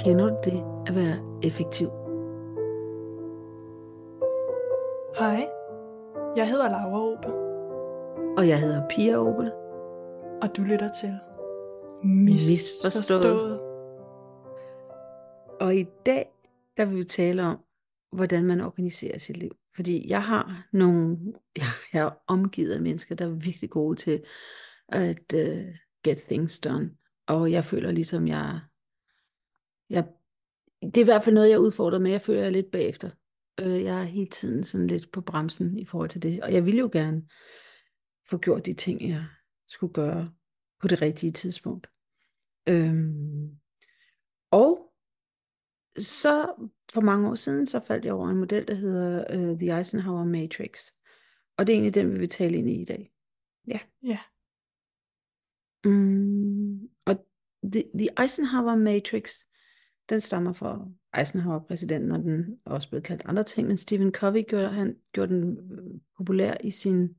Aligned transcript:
Kender 0.00 0.28
du 0.28 0.50
det 0.50 0.64
at 0.86 0.94
være 0.94 1.40
effektiv? 1.42 1.88
Hej, 5.18 5.48
jeg 6.36 6.48
hedder 6.50 6.68
Laura 6.70 7.12
Opel, 7.12 7.32
Og 8.38 8.48
jeg 8.48 8.60
hedder 8.60 8.88
Pia 8.88 9.16
Opel. 9.16 9.52
og 10.42 10.56
du 10.56 10.62
lytter 10.62 10.92
til 11.00 11.14
Misforstået. 12.04 13.20
Misforstået. 13.24 13.60
Og 15.60 15.74
i 15.74 15.86
dag, 16.06 16.32
der 16.76 16.84
vil 16.84 16.96
vi 16.96 17.04
tale 17.04 17.42
om, 17.42 17.58
hvordan 18.12 18.44
man 18.44 18.60
organiserer 18.60 19.18
sit 19.18 19.36
liv. 19.36 19.50
Fordi 19.76 20.10
jeg 20.10 20.22
har 20.22 20.66
nogle, 20.72 21.18
ja, 21.58 21.66
jeg 21.92 22.00
er 22.06 22.10
omgivet 22.26 22.72
af 22.72 22.80
mennesker, 22.80 23.14
der 23.14 23.24
er 23.24 23.30
virkelig 23.30 23.70
gode 23.70 23.96
til 23.96 24.22
at 24.92 25.34
uh, 25.34 25.74
get 26.04 26.18
things 26.28 26.60
done. 26.60 26.90
Og 27.26 27.52
jeg 27.52 27.64
føler 27.64 27.90
ligesom, 27.90 28.28
jeg, 28.28 28.60
jeg, 29.90 30.08
det 30.82 30.96
er 30.96 31.00
i 31.00 31.04
hvert 31.04 31.24
fald 31.24 31.34
noget, 31.34 31.50
jeg 31.50 31.58
udfordrer 31.58 31.66
udfordret 31.66 32.02
med. 32.02 32.10
Jeg 32.10 32.22
føler, 32.22 32.40
jeg 32.40 32.46
er 32.46 32.50
lidt 32.50 32.70
bagefter. 32.70 33.10
Øh, 33.60 33.84
Jeg 33.84 34.00
er 34.00 34.04
hele 34.04 34.30
tiden 34.30 34.64
sådan 34.64 34.86
lidt 34.86 35.12
på 35.12 35.20
bremsen 35.20 35.78
i 35.78 35.84
forhold 35.84 36.08
til 36.08 36.22
det. 36.22 36.42
Og 36.42 36.52
jeg 36.52 36.64
ville 36.64 36.80
jo 36.80 36.90
gerne 36.92 37.28
få 38.28 38.38
gjort 38.38 38.66
de 38.66 38.74
ting, 38.74 39.08
jeg 39.08 39.24
skulle 39.68 39.92
gøre 39.92 40.32
på 40.80 40.88
det 40.88 41.02
rigtige 41.02 41.32
tidspunkt. 41.32 41.86
Øhm, 42.68 43.56
og 44.50 44.92
så 45.98 46.54
for 46.92 47.00
mange 47.00 47.28
år 47.28 47.34
siden, 47.34 47.66
så 47.66 47.80
faldt 47.80 48.04
jeg 48.04 48.14
over 48.14 48.28
en 48.28 48.36
model, 48.36 48.68
der 48.68 48.74
hedder 48.74 49.24
uh, 49.36 49.58
The 49.58 49.78
Eisenhower 49.78 50.24
Matrix. 50.24 50.78
Og 51.56 51.66
det 51.66 51.72
er 51.72 51.76
egentlig 51.76 51.94
den, 51.94 52.12
vi 52.12 52.18
vil 52.18 52.28
tale 52.28 52.56
ind 52.56 52.70
i 52.70 52.80
i 52.80 52.84
dag. 52.84 53.12
Ja. 53.66 53.78
Ja. 54.02 54.18
Mm, 55.84 56.88
og 57.06 57.26
the, 57.72 57.84
the 57.94 58.08
Eisenhower 58.22 58.76
Matrix, 58.76 59.34
den 60.08 60.20
stammer 60.20 60.52
fra 60.52 60.88
Eisenhower-præsidenten, 61.18 62.12
og 62.12 62.18
den 62.18 62.60
er 62.66 62.70
også 62.70 62.88
blevet 62.88 63.04
kaldt 63.04 63.22
andre 63.24 63.44
ting, 63.44 63.68
men 63.68 63.76
Stephen 63.76 64.12
Covey 64.14 64.42
gjorde, 64.48 64.68
han, 64.68 64.96
gjorde 65.12 65.34
den 65.34 65.72
øh, 65.72 66.00
populær 66.16 66.54
i 66.64 66.70
sin 66.70 67.16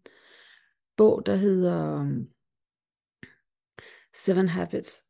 bog, 0.97 1.25
der 1.25 1.35
hedder 1.35 1.99
um, 1.99 2.29
Seven 4.13 4.49
Habits 4.49 5.03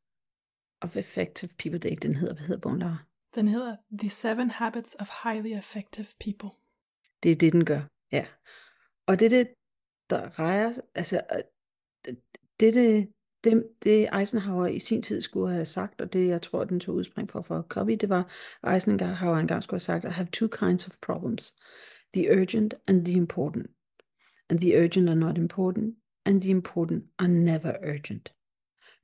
of 0.81 0.97
Effective 0.97 1.49
People. 1.59 1.80
Det 1.80 1.86
er 1.86 1.91
ikke 1.91 2.08
den 2.08 2.15
hedder, 2.15 2.33
hvad 2.33 2.43
hedder 2.43 2.61
bogen, 2.61 2.80
Laura? 2.80 2.97
Den 3.36 3.47
hedder 3.47 3.77
The 3.99 4.09
Seven 4.09 4.49
Habits 4.49 4.95
of 4.99 5.09
Highly 5.23 5.58
Effective 5.58 6.08
People. 6.19 6.49
Det 7.23 7.31
er 7.31 7.36
det, 7.36 7.53
den 7.53 7.65
gør. 7.65 7.81
Ja. 8.11 8.27
Og 9.08 9.19
det 9.19 9.25
er 9.25 9.30
det, 9.30 9.53
der 10.09 10.39
rejer, 10.39 10.73
altså, 10.95 11.21
øh, 11.36 12.13
det, 12.59 12.73
det, 12.73 13.13
det, 13.44 13.67
det 13.84 14.09
Eisenhower 14.20 14.67
i 14.67 14.80
sin 14.80 15.02
tid 15.02 15.22
skulle 15.22 15.53
have 15.53 15.66
sagt, 15.66 16.02
og 16.02 16.14
det 16.14 16.28
jeg 16.28 16.42
tror, 16.42 16.64
den 16.64 16.80
tog 16.80 16.95
udspring 16.95 17.30
for 17.30 17.42
for 17.42 17.61
Covey, 17.70 17.98
det 18.02 18.09
var, 18.09 18.31
Eisenhower 18.73 19.38
engang 19.38 19.64
skulle 19.64 19.75
have 19.75 20.02
sagt, 20.02 20.06
I 20.06 20.08
have 20.08 20.28
two 20.28 20.48
kinds 20.48 20.88
of 20.88 20.94
problems. 21.02 21.53
The 22.14 22.42
urgent 22.42 22.73
and 22.88 23.06
the 23.06 23.14
important. 23.14 23.67
And 24.50 24.59
the 24.59 24.83
urgent 24.83 25.09
are 25.09 25.16
not 25.16 25.38
important, 25.38 25.95
and 26.25 26.42
the 26.42 26.50
important 26.50 27.03
are 27.20 27.28
never 27.28 27.73
urgent. 27.83 28.33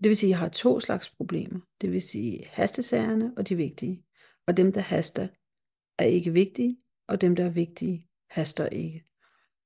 Det 0.03 0.09
vil 0.09 0.17
sige, 0.17 0.27
at 0.27 0.31
jeg 0.31 0.39
har 0.39 0.49
to 0.49 0.79
slags 0.79 1.09
problemer. 1.09 1.59
Det 1.81 1.91
vil 1.91 2.01
sige 2.01 2.45
hastesagerne 2.47 3.33
og 3.37 3.49
de 3.49 3.55
vigtige. 3.55 4.05
Og 4.47 4.57
dem, 4.57 4.71
der 4.71 4.81
haster, 4.81 5.27
er 5.97 6.05
ikke 6.05 6.33
vigtige, 6.33 6.77
og 7.07 7.21
dem, 7.21 7.35
der 7.35 7.45
er 7.45 7.49
vigtige, 7.49 8.07
haster 8.29 8.67
ikke. 8.67 9.05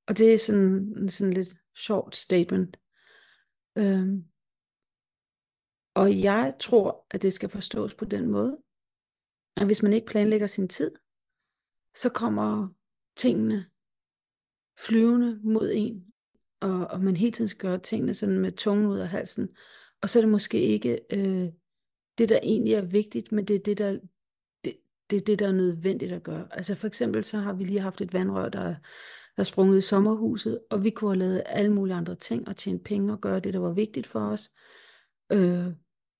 Og 0.06 0.18
det 0.18 0.34
er 0.34 0.38
sådan, 0.38 1.08
sådan 1.08 1.32
lidt 1.32 1.56
short 1.76 2.16
statement. 2.16 2.76
Øhm. 3.78 4.24
Og 5.94 6.20
jeg 6.22 6.54
tror, 6.60 7.06
at 7.10 7.22
det 7.22 7.32
skal 7.32 7.48
forstås 7.48 7.94
på 7.94 8.04
den 8.04 8.28
måde, 8.28 8.58
at 9.56 9.66
hvis 9.66 9.82
man 9.82 9.92
ikke 9.92 10.06
planlægger 10.06 10.46
sin 10.46 10.68
tid, 10.68 10.90
så 11.94 12.08
kommer 12.08 12.68
tingene 13.16 13.64
flyvende 14.78 15.40
mod 15.42 15.70
en, 15.74 16.04
og, 16.60 16.86
og 16.86 17.00
man 17.00 17.16
hele 17.16 17.32
tiden 17.32 17.48
skal 17.48 17.68
gøre 17.68 17.78
tingene 17.78 18.14
sådan 18.14 18.38
med 18.38 18.52
tungen 18.52 18.86
ud 18.86 18.98
af 18.98 19.08
halsen, 19.08 19.48
og 20.02 20.08
så 20.08 20.18
er 20.18 20.20
det 20.20 20.30
måske 20.30 20.60
ikke 20.60 21.00
øh, 21.12 21.48
det, 22.18 22.28
der 22.28 22.38
egentlig 22.42 22.74
er 22.74 22.84
vigtigt, 22.84 23.32
men 23.32 23.44
det 23.44 23.56
er 23.56 23.60
det, 23.60 23.78
der, 23.78 23.98
det, 24.64 24.76
det, 25.10 25.16
er 25.16 25.24
det, 25.24 25.38
der 25.38 25.48
er 25.48 25.52
nødvendigt 25.52 26.12
at 26.12 26.22
gøre. 26.22 26.48
Altså 26.50 26.74
for 26.74 26.86
eksempel 26.86 27.24
så 27.24 27.38
har 27.38 27.52
vi 27.52 27.64
lige 27.64 27.80
haft 27.80 28.00
et 28.00 28.12
vandrør, 28.12 28.48
der, 28.48 28.64
der 28.68 28.74
er 29.36 29.42
sprunget 29.42 29.78
i 29.78 29.80
sommerhuset, 29.80 30.60
og 30.70 30.84
vi 30.84 30.90
kunne 30.90 31.10
have 31.10 31.18
lavet 31.18 31.42
alle 31.46 31.72
mulige 31.72 31.94
andre 31.94 32.14
ting, 32.14 32.48
og 32.48 32.56
tjene 32.56 32.78
penge 32.78 33.12
og 33.12 33.20
gøre 33.20 33.40
det, 33.40 33.54
der 33.54 33.60
var 33.60 33.72
vigtigt 33.72 34.06
for 34.06 34.20
os. 34.20 34.50
Øh, 35.32 35.74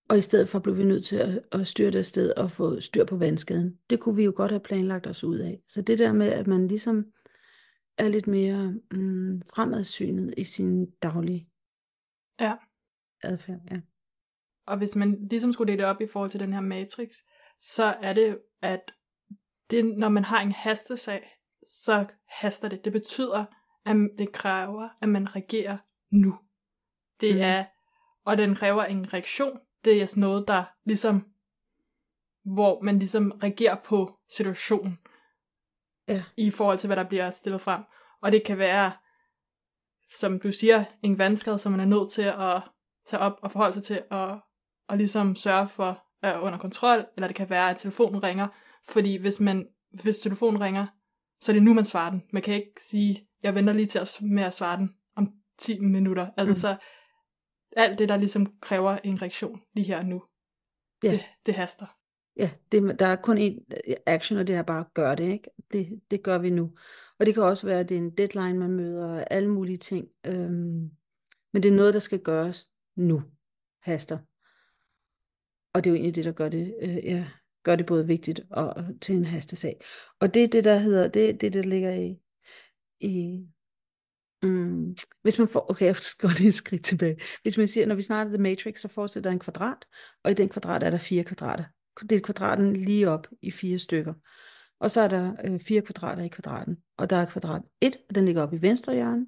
og 0.09 0.19
i 0.19 0.21
stedet 0.21 0.49
for 0.49 0.59
blev 0.59 0.77
vi 0.77 0.85
nødt 0.85 1.05
til 1.05 1.17
at, 1.17 1.43
at 1.53 1.67
styre 1.67 1.91
det 1.91 1.99
afsted 1.99 2.31
og 2.33 2.51
få 2.51 2.81
styr 2.81 3.05
på 3.05 3.17
vandskaden. 3.17 3.79
Det 3.91 4.01
kunne 4.01 4.17
vi 4.17 4.25
jo 4.25 4.33
godt 4.37 4.51
have 4.51 4.61
planlagt 4.61 5.07
os 5.07 5.25
ud 5.25 5.39
af. 5.39 5.63
Så 5.69 5.83
det 5.83 5.99
der 5.99 6.13
med, 6.13 6.27
at 6.33 6.47
man 6.47 6.69
ligesom 6.69 7.05
er 7.99 8.09
lidt 8.09 8.27
mere 8.27 8.75
mm, 8.93 9.43
fremadsynet 9.55 10.35
i 10.37 10.45
sin 10.45 10.91
daglige 10.91 11.49
Ja. 12.41 12.55
adfærd. 13.23 13.61
Ja. 13.71 13.81
Og 14.67 14.79
hvis 14.79 14.97
man 14.97 15.29
ligesom 15.31 15.53
skulle 15.53 15.73
dele 15.73 15.83
det 15.83 15.91
op 15.91 16.01
i 16.01 16.07
forhold 16.07 16.31
til 16.31 16.41
den 16.41 16.53
her 16.53 16.61
matrix, 16.61 17.15
så 17.61 17.85
er 18.03 18.13
det, 18.13 18.39
at 18.63 18.93
det, 19.71 19.85
når 19.85 20.09
man 20.09 20.25
har 20.25 20.41
en 20.43 20.53
hastesag, 20.53 21.39
så 21.67 22.07
haster 22.29 22.69
det. 22.69 22.85
Det 22.85 22.93
betyder, 22.93 23.45
at 23.87 23.97
det 24.19 24.33
kræver, 24.33 24.89
at 25.03 25.09
man 25.09 25.37
reagerer 25.37 25.77
nu. 26.11 26.39
Det 27.21 27.35
Mhm. 27.35 27.43
er, 27.43 27.65
og 28.25 28.39
den 28.39 28.55
kræver 28.55 28.85
en 28.85 29.13
reaktion. 29.15 29.59
Det 29.85 30.03
er 30.03 30.07
sådan 30.07 30.21
noget, 30.21 30.49
der 30.49 30.65
ligesom, 30.85 31.27
hvor 32.45 32.83
man 32.83 32.99
ligesom 32.99 33.31
reagerer 33.43 33.77
på 33.85 34.19
situationen 34.31 34.99
Ja. 36.09 36.23
i 36.37 36.51
forhold 36.51 36.79
til, 36.79 36.87
hvad 36.87 36.97
der 36.97 37.05
bliver 37.05 37.31
stillet 37.31 37.61
frem. 37.61 37.83
Og 38.23 38.33
det 38.33 38.45
kan 38.45 38.59
være, 38.59 38.93
som 40.15 40.41
du 40.41 40.53
siger, 40.53 40.85
en 41.03 41.19
vandskade, 41.19 41.59
som 41.59 41.73
man 41.73 41.81
er 41.81 41.85
nødt 41.85 42.11
til 42.11 42.23
at 42.23 42.63
tage 43.07 43.21
op 43.21 43.39
og 43.43 43.53
forholde 43.53 43.73
sig 43.75 43.85
til, 43.85 44.03
og, 44.11 44.41
og 44.89 44.97
ligesom 44.97 45.37
sørge 45.37 45.69
for 45.69 46.05
er 46.23 46.39
under 46.39 46.59
kontrol, 46.59 47.07
eller 47.17 47.27
det 47.27 47.37
kan 47.37 47.51
være, 47.51 47.71
at 47.71 47.77
telefonen 47.77 48.23
ringer, 48.23 48.49
fordi 48.89 49.17
hvis, 49.17 49.41
man, 49.41 49.67
hvis 50.03 50.19
telefonen 50.19 50.61
ringer, 50.61 50.87
så 51.41 51.53
er 51.53 51.55
det 51.55 51.63
nu, 51.63 51.75
man 51.75 51.85
svarer 51.85 52.11
den. 52.11 52.23
Man 52.33 52.43
kan 52.43 52.55
ikke 52.55 52.73
sige, 52.79 53.29
jeg 53.43 53.55
venter 53.55 53.73
lige 53.73 53.87
til 53.87 53.99
at, 53.99 54.19
med 54.23 54.43
at 54.43 54.55
svare 54.55 54.77
den 54.79 54.95
om 55.17 55.29
10 55.59 55.79
minutter. 55.81 56.27
Altså 56.37 56.45
Mm. 56.45 56.51
mm. 56.51 56.57
så 56.57 56.77
alt 57.77 57.99
det, 57.99 58.09
der 58.09 58.17
ligesom 58.17 58.55
kræver 58.61 58.99
en 59.05 59.23
reaktion 59.23 59.61
lige 59.75 59.87
her 59.87 59.99
og 59.99 60.05
nu, 60.07 60.23
Ja. 61.03 61.11
det, 61.13 61.21
det 61.47 61.55
haster. 61.55 61.87
Ja, 62.37 62.51
det, 62.73 62.99
der 62.99 63.07
er 63.07 63.17
kun 63.17 63.39
én 63.39 63.65
action, 64.07 64.39
og 64.39 64.47
det 64.47 64.55
er 64.55 64.63
bare 64.63 64.81
at 64.81 64.95
gøre 64.95 65.17
det, 65.17 65.25
ikke? 65.33 65.51
Det, 65.73 66.01
det 66.11 66.23
gør 66.23 66.39
vi 66.39 66.51
nu. 66.51 66.73
Og 67.19 67.27
det 67.27 67.35
kan 67.35 67.43
også 67.43 67.67
være, 67.67 67.81
at 67.81 67.89
det 67.89 67.95
er 67.95 67.99
en 67.99 68.11
deadline, 68.17 68.59
man 68.59 68.71
møder, 68.71 69.25
alle 69.25 69.49
mulige 69.49 69.77
ting. 69.77 70.09
Øhm, 70.27 70.91
men 71.53 71.63
det 71.63 71.67
er 71.67 71.77
noget, 71.77 71.95
der 71.95 72.01
skal 72.01 72.19
gøres 72.19 72.69
nu. 72.97 73.23
Haster. 73.83 74.19
Og 75.75 75.85
det 75.85 75.91
er 75.91 75.93
jo 75.93 75.97
egentlig 75.97 76.15
det, 76.15 76.25
der 76.25 76.33
gør 76.33 76.49
det, 76.49 76.75
øh, 76.83 77.05
ja, 77.05 77.29
gør 77.63 77.77
det 77.77 77.87
både 77.87 78.07
vigtigt 78.07 78.41
og, 78.51 78.69
og 78.69 78.85
til 79.01 79.15
en 79.15 79.25
hastesag. 79.25 79.81
Og 80.21 80.35
det 80.35 80.45
er 80.45 80.49
det, 80.49 80.65
der 80.65 80.77
hedder, 80.77 81.09
det 81.09 81.41
det, 81.41 81.53
der 81.53 81.63
ligger 81.63 81.93
i, 81.93 82.19
i 83.01 83.47
Mm, 84.43 84.97
hvis 85.23 85.39
man 85.39 85.49
får, 85.49 85.71
okay, 85.71 85.87
jeg 85.87 85.97
skal 85.97 86.31
lige 86.31 86.49
et 86.49 86.55
skridt 86.55 86.85
tilbage. 86.85 87.17
Hvis 87.43 87.59
man 87.59 87.69
siger, 87.69 87.87
når 87.87 87.95
vi 87.95 88.03
snakker 88.03 88.33
The 88.33 88.43
Matrix, 88.43 88.81
så 88.81 88.89
forestiller 88.89 89.23
der 89.23 89.31
en 89.31 89.39
kvadrat, 89.39 89.87
og 90.25 90.31
i 90.31 90.35
den 90.35 90.49
kvadrat 90.49 90.83
er 90.83 90.91
der 90.91 90.99
fire 90.99 91.25
kvadrater. 91.25 91.65
Det 92.01 92.13
er 92.13 92.21
kvadraten 92.21 92.77
lige 92.77 93.11
op 93.11 93.29
i 93.43 93.51
fire 93.51 93.79
stykker. 93.79 94.15
Og 94.81 94.91
så 94.91 95.01
er 95.01 95.09
der 95.09 95.35
øh, 95.45 95.61
fire 95.61 95.83
kvadrater 95.83 96.23
i 96.23 96.29
kvadraten. 96.29 96.77
Og 96.97 97.11
der 97.11 97.17
er 97.17 97.27
kvadrat 97.27 97.63
1, 97.81 97.97
og 98.09 98.15
den 98.15 98.25
ligger 98.25 98.43
op 98.43 98.53
i 98.53 98.63
venstre 98.63 98.95
hjørne. 98.95 99.27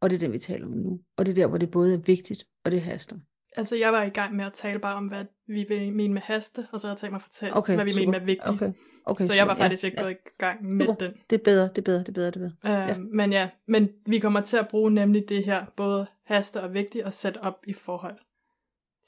Og 0.00 0.10
det 0.10 0.16
er 0.16 0.20
den, 0.20 0.32
vi 0.32 0.38
taler 0.38 0.66
om 0.66 0.72
nu. 0.72 1.00
Og 1.16 1.26
det 1.26 1.32
er 1.32 1.34
der, 1.34 1.46
hvor 1.46 1.58
det 1.58 1.70
både 1.70 1.94
er 1.94 1.98
vigtigt, 1.98 2.44
og 2.64 2.70
det 2.70 2.82
haster. 2.82 3.16
Altså, 3.56 3.76
jeg 3.76 3.92
var 3.92 4.02
i 4.02 4.08
gang 4.08 4.36
med 4.36 4.44
at 4.44 4.52
tale 4.52 4.78
bare 4.78 4.94
om, 4.94 5.06
hvad 5.06 5.24
vi 5.46 5.64
vil 5.68 5.92
mene 5.92 6.14
med 6.14 6.22
haste, 6.22 6.68
og 6.72 6.80
så 6.80 6.86
har 6.86 6.92
jeg 6.94 6.98
tænkt 6.98 7.12
mig 7.12 7.16
at 7.18 7.22
fortælle, 7.22 7.56
Okay, 7.56 7.74
hvad 7.74 7.84
vi 7.84 7.92
super. 7.92 8.04
mener 8.06 8.18
med 8.18 8.26
vigtigt. 8.26 8.50
Okay, 8.50 8.72
okay, 9.04 9.24
så 9.24 9.34
jeg 9.34 9.46
var 9.46 9.54
super. 9.54 9.62
faktisk 9.64 9.84
ikke 9.84 9.96
ja. 9.98 10.02
gået 10.02 10.12
i 10.12 10.28
gang 10.38 10.64
med 10.76 10.86
Super. 10.86 11.06
den. 11.06 11.14
Det 11.30 11.40
er 11.40 11.44
bedre, 11.44 11.68
det 11.68 11.78
er 11.78 11.82
bedre, 11.82 11.98
det 12.00 12.08
er 12.08 12.12
bedre, 12.12 12.30
det 12.30 12.36
er 12.36 12.40
bedre. 12.62 12.82
Øh, 12.82 12.88
Ja. 12.88 12.96
Men 12.98 13.32
ja, 13.32 13.50
men 13.68 13.88
vi 14.06 14.18
kommer 14.18 14.40
til 14.40 14.56
at 14.56 14.68
bruge 14.68 14.90
nemlig 14.90 15.28
det 15.28 15.44
her, 15.44 15.66
både 15.76 16.06
haste 16.24 16.62
og 16.62 16.74
vigtigt, 16.74 17.04
og 17.04 17.12
sætte 17.12 17.38
op 17.38 17.64
i 17.66 17.72
forhold 17.72 18.16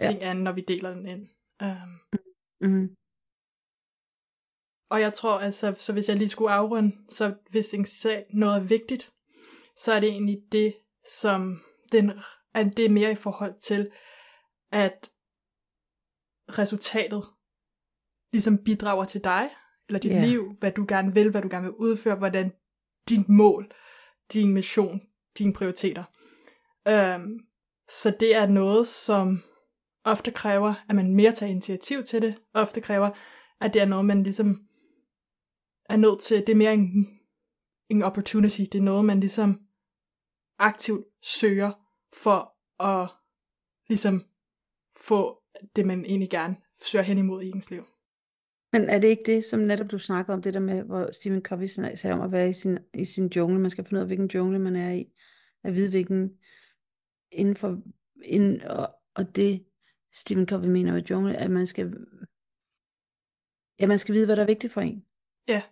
til 0.00 0.06
Ja. 0.06 0.12
hinanden, 0.12 0.44
når 0.44 0.52
vi 0.52 0.60
deler 0.60 0.94
den 0.94 1.06
ind. 1.06 1.26
Um, 1.62 1.98
Mm, 2.60 2.88
og 4.90 5.00
jeg 5.00 5.12
tror 5.14 5.38
altså, 5.38 5.74
så 5.78 5.92
hvis 5.92 6.08
jeg 6.08 6.16
lige 6.16 6.28
skulle 6.28 6.50
afrunde, 6.52 6.96
så 7.10 7.34
hvis 7.50 7.74
en 7.74 7.84
sag 7.84 8.26
noget 8.30 8.56
er 8.56 8.60
vigtigt, 8.60 9.12
så 9.76 9.92
er 9.92 10.00
det 10.00 10.08
egentlig 10.08 10.42
det, 10.52 10.74
som 11.06 11.60
den, 11.92 12.12
at 12.54 12.76
det 12.76 12.84
er 12.84 12.88
mere 12.88 13.12
i 13.12 13.14
forhold 13.14 13.54
til, 13.60 13.90
at 14.72 15.10
resultatet 16.58 17.24
ligesom 18.32 18.58
bidrager 18.64 19.04
til 19.04 19.24
dig, 19.24 19.50
eller 19.88 20.00
dit 20.00 20.12
yeah. 20.12 20.28
liv, 20.28 20.56
hvad 20.60 20.72
du 20.72 20.84
gerne 20.88 21.14
vil, 21.14 21.30
hvad 21.30 21.42
du 21.42 21.48
gerne 21.48 21.64
vil 21.64 21.74
udføre, 21.74 22.14
hvordan 22.14 22.52
dit 23.08 23.28
mål, 23.28 23.72
din 24.32 24.52
mission, 24.52 25.00
dine 25.38 25.52
prioriteter. 25.52 26.04
Øhm, 26.88 27.38
Så 27.88 28.16
det 28.20 28.36
er 28.36 28.46
noget, 28.46 28.88
som 28.88 29.42
ofte 30.04 30.30
kræver, 30.30 30.74
at 30.88 30.94
man 30.94 31.14
mere 31.14 31.32
tager 31.32 31.50
initiativ 31.50 32.04
til 32.04 32.22
det. 32.22 32.42
Ofte 32.54 32.80
kræver, 32.80 33.10
at 33.60 33.74
det 33.74 33.82
er 33.82 33.86
noget, 33.86 34.04
man 34.04 34.22
ligesom 34.22 34.68
er 35.88 35.96
nødt 35.96 36.20
til. 36.20 36.36
Det 36.36 36.48
er 36.48 36.56
mere 36.56 36.74
en, 36.74 37.20
en 37.88 38.02
opportunity. 38.02 38.60
Det 38.60 38.74
er 38.74 38.82
noget, 38.82 39.04
man 39.04 39.20
ligesom 39.20 39.60
aktivt 40.58 41.06
søger 41.22 41.72
for 42.12 42.56
at 42.82 43.08
ligesom 43.88 44.24
få 45.06 45.42
det, 45.76 45.86
man 45.86 46.04
egentlig 46.04 46.30
gerne 46.30 46.56
søger 46.84 47.02
hen 47.02 47.18
imod 47.18 47.42
i 47.42 47.50
ens 47.50 47.70
liv. 47.70 47.84
Men 48.72 48.82
er 48.90 48.98
det 48.98 49.08
ikke 49.08 49.22
det, 49.26 49.44
som 49.44 49.60
netop 49.60 49.90
du 49.90 49.98
snakkede 49.98 50.34
om, 50.34 50.42
det 50.42 50.54
der 50.54 50.60
med, 50.60 50.82
hvor 50.82 51.10
Stephen 51.12 51.42
Covey 51.42 51.66
sagde 51.66 52.14
om 52.14 52.20
at 52.20 52.32
være 52.32 52.50
i 52.50 52.52
sin, 52.52 52.78
i 52.94 53.04
sin 53.04 53.26
jungle, 53.36 53.58
man 53.58 53.70
skal 53.70 53.84
finde 53.84 53.98
ud 53.98 54.00
af, 54.00 54.06
hvilken 54.06 54.30
jungle 54.34 54.58
man 54.58 54.76
er 54.76 54.92
i, 54.92 55.12
at 55.64 55.74
vide, 55.74 55.90
hvilken 55.90 56.30
inden 57.30 57.56
for, 57.56 57.82
inden, 58.24 58.62
og, 58.62 58.94
og 59.14 59.36
det 59.36 59.64
Stephen 60.12 60.48
Covey 60.48 60.68
mener 60.68 60.92
med 60.92 61.02
jungle, 61.02 61.36
at 61.36 61.50
man 61.50 61.66
skal, 61.66 61.92
ja, 63.80 63.86
man 63.86 63.98
skal 63.98 64.14
vide, 64.14 64.26
hvad 64.26 64.36
der 64.36 64.42
er 64.42 64.46
vigtigt 64.46 64.72
for 64.72 64.80
en. 64.80 65.04
Ja, 65.48 65.62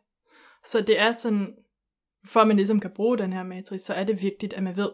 så 0.65 0.81
det 0.81 1.01
er 1.01 1.13
sådan, 1.13 1.57
for 2.25 2.41
at 2.41 2.49
man 2.49 2.57
ligesom 2.57 2.81
kan 2.81 2.91
bruge 2.95 3.19
den 3.19 3.33
her 3.33 3.43
matrix, 3.43 3.81
så 3.81 3.95
er 3.95 4.05
det 4.05 4.23
vigtigt, 4.23 4.53
at 4.53 4.63
man 4.63 4.77
ved, 4.77 4.91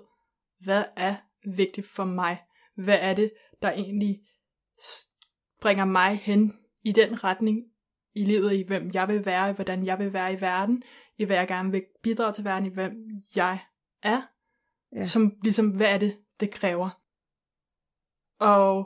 hvad 0.61 0.85
er 0.97 1.17
vigtigt 1.45 1.87
for 1.87 2.05
mig? 2.05 2.43
Hvad 2.75 2.99
er 3.01 3.15
det, 3.15 3.33
der 3.63 3.73
egentlig 3.73 4.21
bringer 5.61 5.85
mig 5.85 6.17
hen 6.17 6.53
i 6.85 6.93
den 6.93 7.25
retning 7.25 7.65
i 8.15 8.25
livet, 8.25 8.55
i 8.55 8.63
hvem 8.63 8.91
jeg 8.95 9.09
vil 9.09 9.27
være, 9.27 9.51
i 9.51 9.53
hvordan 9.53 9.87
jeg 9.87 9.99
vil 9.99 10.13
være 10.13 10.33
i 10.33 10.41
verden, 10.41 10.83
i 11.19 11.25
hvad 11.25 11.37
jeg 11.37 11.49
gerne 11.49 11.71
vil 11.71 11.85
bidrage 12.03 12.33
til 12.33 12.45
verden, 12.45 12.67
i 12.67 12.75
hvem 12.75 12.93
jeg 13.35 13.59
er, 14.03 14.23
ja. 14.97 15.07
som 15.07 15.33
ligesom, 15.43 15.69
hvad 15.69 15.95
er 15.95 15.99
det, 15.99 16.19
det 16.41 16.51
kræver. 16.51 16.91
Og, 18.41 18.77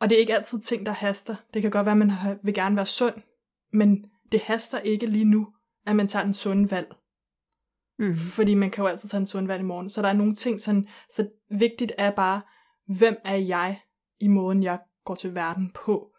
og 0.00 0.08
det 0.08 0.12
er 0.12 0.20
ikke 0.20 0.34
altid 0.34 0.60
ting, 0.60 0.86
der 0.86 0.92
haster. 0.92 1.36
Det 1.54 1.62
kan 1.62 1.70
godt 1.70 1.86
være, 1.86 1.92
at 1.92 1.98
man 1.98 2.10
vil 2.42 2.54
gerne 2.54 2.76
være 2.76 2.86
sund, 2.86 3.14
men 3.72 4.04
det 4.32 4.40
haster 4.40 4.78
ikke 4.78 5.06
lige 5.06 5.24
nu, 5.24 5.52
at 5.86 5.96
man 5.96 6.08
tager 6.08 6.24
en 6.24 6.34
sund 6.34 6.68
valg. 6.68 6.94
Mm. 7.98 8.14
Fordi 8.14 8.54
man 8.54 8.70
kan 8.70 8.82
jo 8.82 8.88
altid 8.88 9.08
tage 9.08 9.20
en 9.20 9.26
sund 9.26 9.46
valg 9.46 9.60
i 9.60 9.64
morgen. 9.64 9.90
Så 9.90 10.02
der 10.02 10.08
er 10.08 10.12
nogle 10.12 10.34
ting, 10.34 10.60
sådan, 10.60 10.88
så 11.10 11.30
vigtigt 11.50 11.92
er 11.98 12.10
bare, 12.10 12.40
hvem 12.86 13.16
er 13.24 13.36
jeg 13.36 13.80
i 14.20 14.28
måden, 14.28 14.62
jeg 14.62 14.80
går 15.04 15.14
til 15.14 15.34
verden 15.34 15.72
på? 15.72 16.12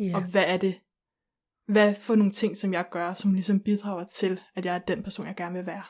Yeah. 0.00 0.14
Og 0.14 0.30
hvad 0.30 0.44
er 0.46 0.56
det, 0.56 0.80
hvad 1.66 1.94
for 1.94 2.14
nogle 2.14 2.32
ting, 2.32 2.56
som 2.56 2.72
jeg 2.72 2.88
gør, 2.90 3.14
som 3.14 3.34
ligesom 3.34 3.60
bidrager 3.60 4.04
til, 4.04 4.40
at 4.54 4.64
jeg 4.64 4.74
er 4.74 4.78
den 4.78 5.02
person, 5.02 5.26
jeg 5.26 5.36
gerne 5.36 5.54
vil 5.54 5.66
være. 5.66 5.84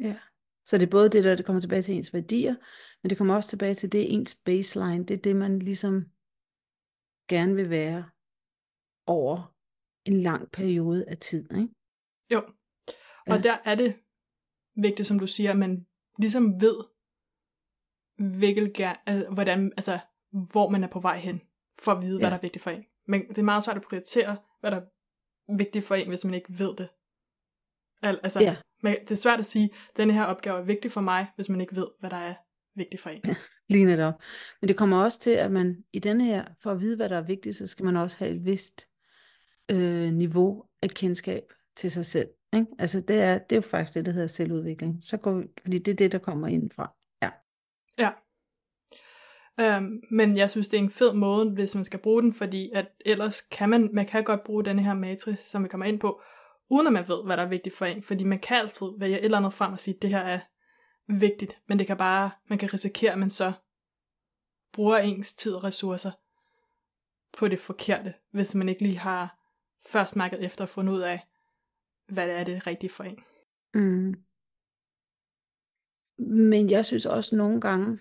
Ja. 0.00 0.16
Så 0.64 0.78
det 0.78 0.86
er 0.86 0.90
både 0.90 1.08
det, 1.08 1.24
der 1.24 1.36
det 1.36 1.46
kommer 1.46 1.60
tilbage 1.60 1.82
til 1.82 1.94
ens 1.94 2.14
værdier, 2.14 2.54
men 3.02 3.10
det 3.10 3.18
kommer 3.18 3.34
også 3.34 3.50
tilbage 3.50 3.74
til 3.74 3.92
det 3.92 4.14
ens 4.14 4.34
baseline. 4.34 5.04
Det 5.04 5.16
er 5.16 5.22
det, 5.22 5.36
man 5.36 5.58
ligesom 5.58 6.04
gerne 7.28 7.54
vil 7.54 7.70
være 7.70 8.04
over 9.06 9.54
en 10.04 10.22
lang 10.22 10.50
periode 10.50 11.04
af 11.08 11.18
tid. 11.18 11.52
Ikke? 11.56 11.68
Jo. 12.32 12.42
Og 13.26 13.36
ja. 13.36 13.40
der 13.42 13.56
er 13.64 13.74
det 13.74 13.96
vigtigt, 14.76 15.08
som 15.08 15.18
du 15.18 15.26
siger, 15.26 15.50
at 15.50 15.58
man 15.58 15.86
ligesom 16.18 16.60
ved, 16.60 16.76
hvilket, 18.18 18.96
hvordan, 19.30 19.72
altså, 19.76 19.98
hvor 20.30 20.68
man 20.68 20.84
er 20.84 20.88
på 20.88 21.00
vej 21.00 21.18
hen, 21.18 21.40
for 21.78 21.92
at 21.92 22.02
vide, 22.02 22.16
ja. 22.16 22.18
hvad 22.18 22.30
der 22.30 22.36
er 22.36 22.40
vigtigt 22.40 22.62
for 22.62 22.70
en. 22.70 22.84
Men 23.08 23.28
det 23.28 23.38
er 23.38 23.42
meget 23.42 23.64
svært 23.64 23.76
at 23.76 23.82
prioritere, 23.82 24.36
hvad 24.60 24.70
der 24.70 24.76
er 24.76 25.56
vigtigt 25.56 25.84
for 25.84 25.94
en, 25.94 26.08
hvis 26.08 26.24
man 26.24 26.34
ikke 26.34 26.58
ved 26.58 26.76
det. 26.76 26.88
Al, 28.02 28.20
altså, 28.22 28.40
ja. 28.40 28.56
men 28.82 28.96
det 29.00 29.10
er 29.10 29.14
svært 29.14 29.40
at 29.40 29.46
sige, 29.46 29.70
at 29.90 29.96
denne 29.96 30.12
her 30.12 30.24
opgave 30.24 30.58
er 30.58 30.62
vigtig 30.62 30.92
for 30.92 31.00
mig, 31.00 31.26
hvis 31.36 31.48
man 31.48 31.60
ikke 31.60 31.76
ved, 31.76 31.86
hvad 32.00 32.10
der 32.10 32.16
er 32.16 32.34
vigtigt 32.74 33.02
for 33.02 33.10
en. 33.10 33.22
Lige 33.68 33.84
netop. 33.84 34.14
Men 34.60 34.68
det 34.68 34.76
kommer 34.76 35.02
også 35.02 35.20
til, 35.20 35.30
at 35.30 35.52
man 35.52 35.84
i 35.92 35.98
denne 35.98 36.24
her, 36.24 36.44
for 36.62 36.70
at 36.70 36.80
vide, 36.80 36.96
hvad 36.96 37.08
der 37.08 37.16
er 37.16 37.26
vigtigt, 37.26 37.56
så 37.56 37.66
skal 37.66 37.84
man 37.84 37.96
også 37.96 38.18
have 38.18 38.30
et 38.30 38.44
vist 38.44 38.88
øh, 39.70 40.12
niveau 40.12 40.64
af 40.82 40.90
kendskab 40.90 41.42
til 41.76 41.90
sig 41.90 42.06
selv. 42.06 42.28
Ikke? 42.54 42.66
Altså 42.78 43.00
det 43.00 43.20
er, 43.20 43.38
det 43.38 43.52
er 43.52 43.56
jo 43.56 43.62
faktisk 43.62 43.94
det, 43.94 44.06
der 44.06 44.12
hedder 44.12 44.26
selvudvikling. 44.26 44.98
Så 45.02 45.16
går 45.16 45.32
vi, 45.32 45.46
fordi 45.62 45.78
det 45.78 45.92
er 45.92 45.96
det, 45.96 46.12
der 46.12 46.18
kommer 46.18 46.48
ind 46.48 46.70
fra. 46.70 46.94
Ja. 47.98 48.10
Øhm, 49.60 50.02
men 50.10 50.36
jeg 50.36 50.50
synes, 50.50 50.68
det 50.68 50.78
er 50.78 50.82
en 50.82 50.90
fed 50.90 51.12
måde, 51.12 51.50
hvis 51.50 51.74
man 51.74 51.84
skal 51.84 51.98
bruge 51.98 52.22
den, 52.22 52.32
fordi 52.32 52.70
at 52.74 52.86
ellers 53.06 53.40
kan 53.40 53.68
man, 53.68 53.90
man 53.92 54.06
kan 54.06 54.24
godt 54.24 54.44
bruge 54.44 54.64
den 54.64 54.78
her 54.78 54.94
matrix, 54.94 55.40
som 55.40 55.64
vi 55.64 55.68
kommer 55.68 55.86
ind 55.86 56.00
på, 56.00 56.20
uden 56.68 56.86
at 56.86 56.92
man 56.92 57.08
ved, 57.08 57.24
hvad 57.24 57.36
der 57.36 57.42
er 57.42 57.48
vigtigt 57.48 57.76
for 57.76 57.84
en. 57.84 58.02
Fordi 58.02 58.24
man 58.24 58.38
kan 58.38 58.56
altid 58.56 58.86
vælge 58.98 59.18
et 59.18 59.24
eller 59.24 59.38
andet 59.38 59.52
frem 59.52 59.72
og 59.72 59.78
sige, 59.78 59.94
at 59.94 60.02
det 60.02 60.10
her 60.10 60.18
er 60.18 60.38
vigtigt, 61.06 61.58
men 61.68 61.78
det 61.78 61.86
kan 61.86 61.96
bare, 61.96 62.30
man 62.48 62.58
kan 62.58 62.74
risikere, 62.74 63.12
at 63.12 63.18
man 63.18 63.30
så 63.30 63.52
bruger 64.72 64.98
ens 64.98 65.34
tid 65.34 65.54
og 65.54 65.64
ressourcer 65.64 66.10
på 67.38 67.48
det 67.48 67.60
forkerte, 67.60 68.14
hvis 68.30 68.54
man 68.54 68.68
ikke 68.68 68.82
lige 68.82 68.98
har 68.98 69.38
først 69.86 70.16
mærket 70.16 70.44
efter 70.44 70.64
at 70.64 70.68
fundet 70.68 70.92
ud 70.92 71.00
af, 71.00 71.20
hvad 72.08 72.28
det 72.28 72.34
er 72.34 72.44
det 72.44 72.66
rigtige 72.66 72.90
for 72.90 73.04
en. 73.04 73.24
Mm. 73.74 74.14
Men 76.18 76.70
jeg 76.70 76.84
synes 76.84 77.06
også 77.06 77.36
nogle 77.36 77.60
gange, 77.60 77.98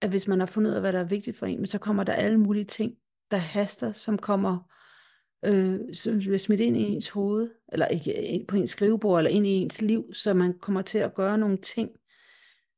at 0.00 0.10
hvis 0.10 0.28
man 0.28 0.40
har 0.40 0.46
fundet 0.46 0.70
ud 0.70 0.74
af, 0.74 0.80
hvad 0.82 0.92
der 0.92 1.00
er 1.00 1.04
vigtigt 1.04 1.36
for 1.36 1.46
en, 1.46 1.66
så 1.66 1.78
kommer 1.78 2.04
der 2.04 2.12
alle 2.12 2.38
mulige 2.38 2.64
ting, 2.64 2.94
der 3.30 3.36
haster, 3.36 3.92
som 3.92 4.18
kommer 4.18 4.68
øh, 5.44 5.94
som 5.94 6.18
bliver 6.18 6.38
smidt 6.38 6.60
ind 6.60 6.76
i 6.76 6.80
ens 6.80 7.08
hoved, 7.08 7.50
eller 7.72 7.86
ikke 7.86 8.18
øh, 8.18 8.34
ind 8.34 8.46
på 8.46 8.56
ens 8.56 8.70
skrivebord, 8.70 9.18
eller 9.18 9.30
ind 9.30 9.46
i 9.46 9.50
ens 9.50 9.82
liv, 9.82 10.14
så 10.14 10.34
man 10.34 10.58
kommer 10.58 10.82
til 10.82 10.98
at 10.98 11.14
gøre 11.14 11.38
nogle 11.38 11.56
ting. 11.56 11.90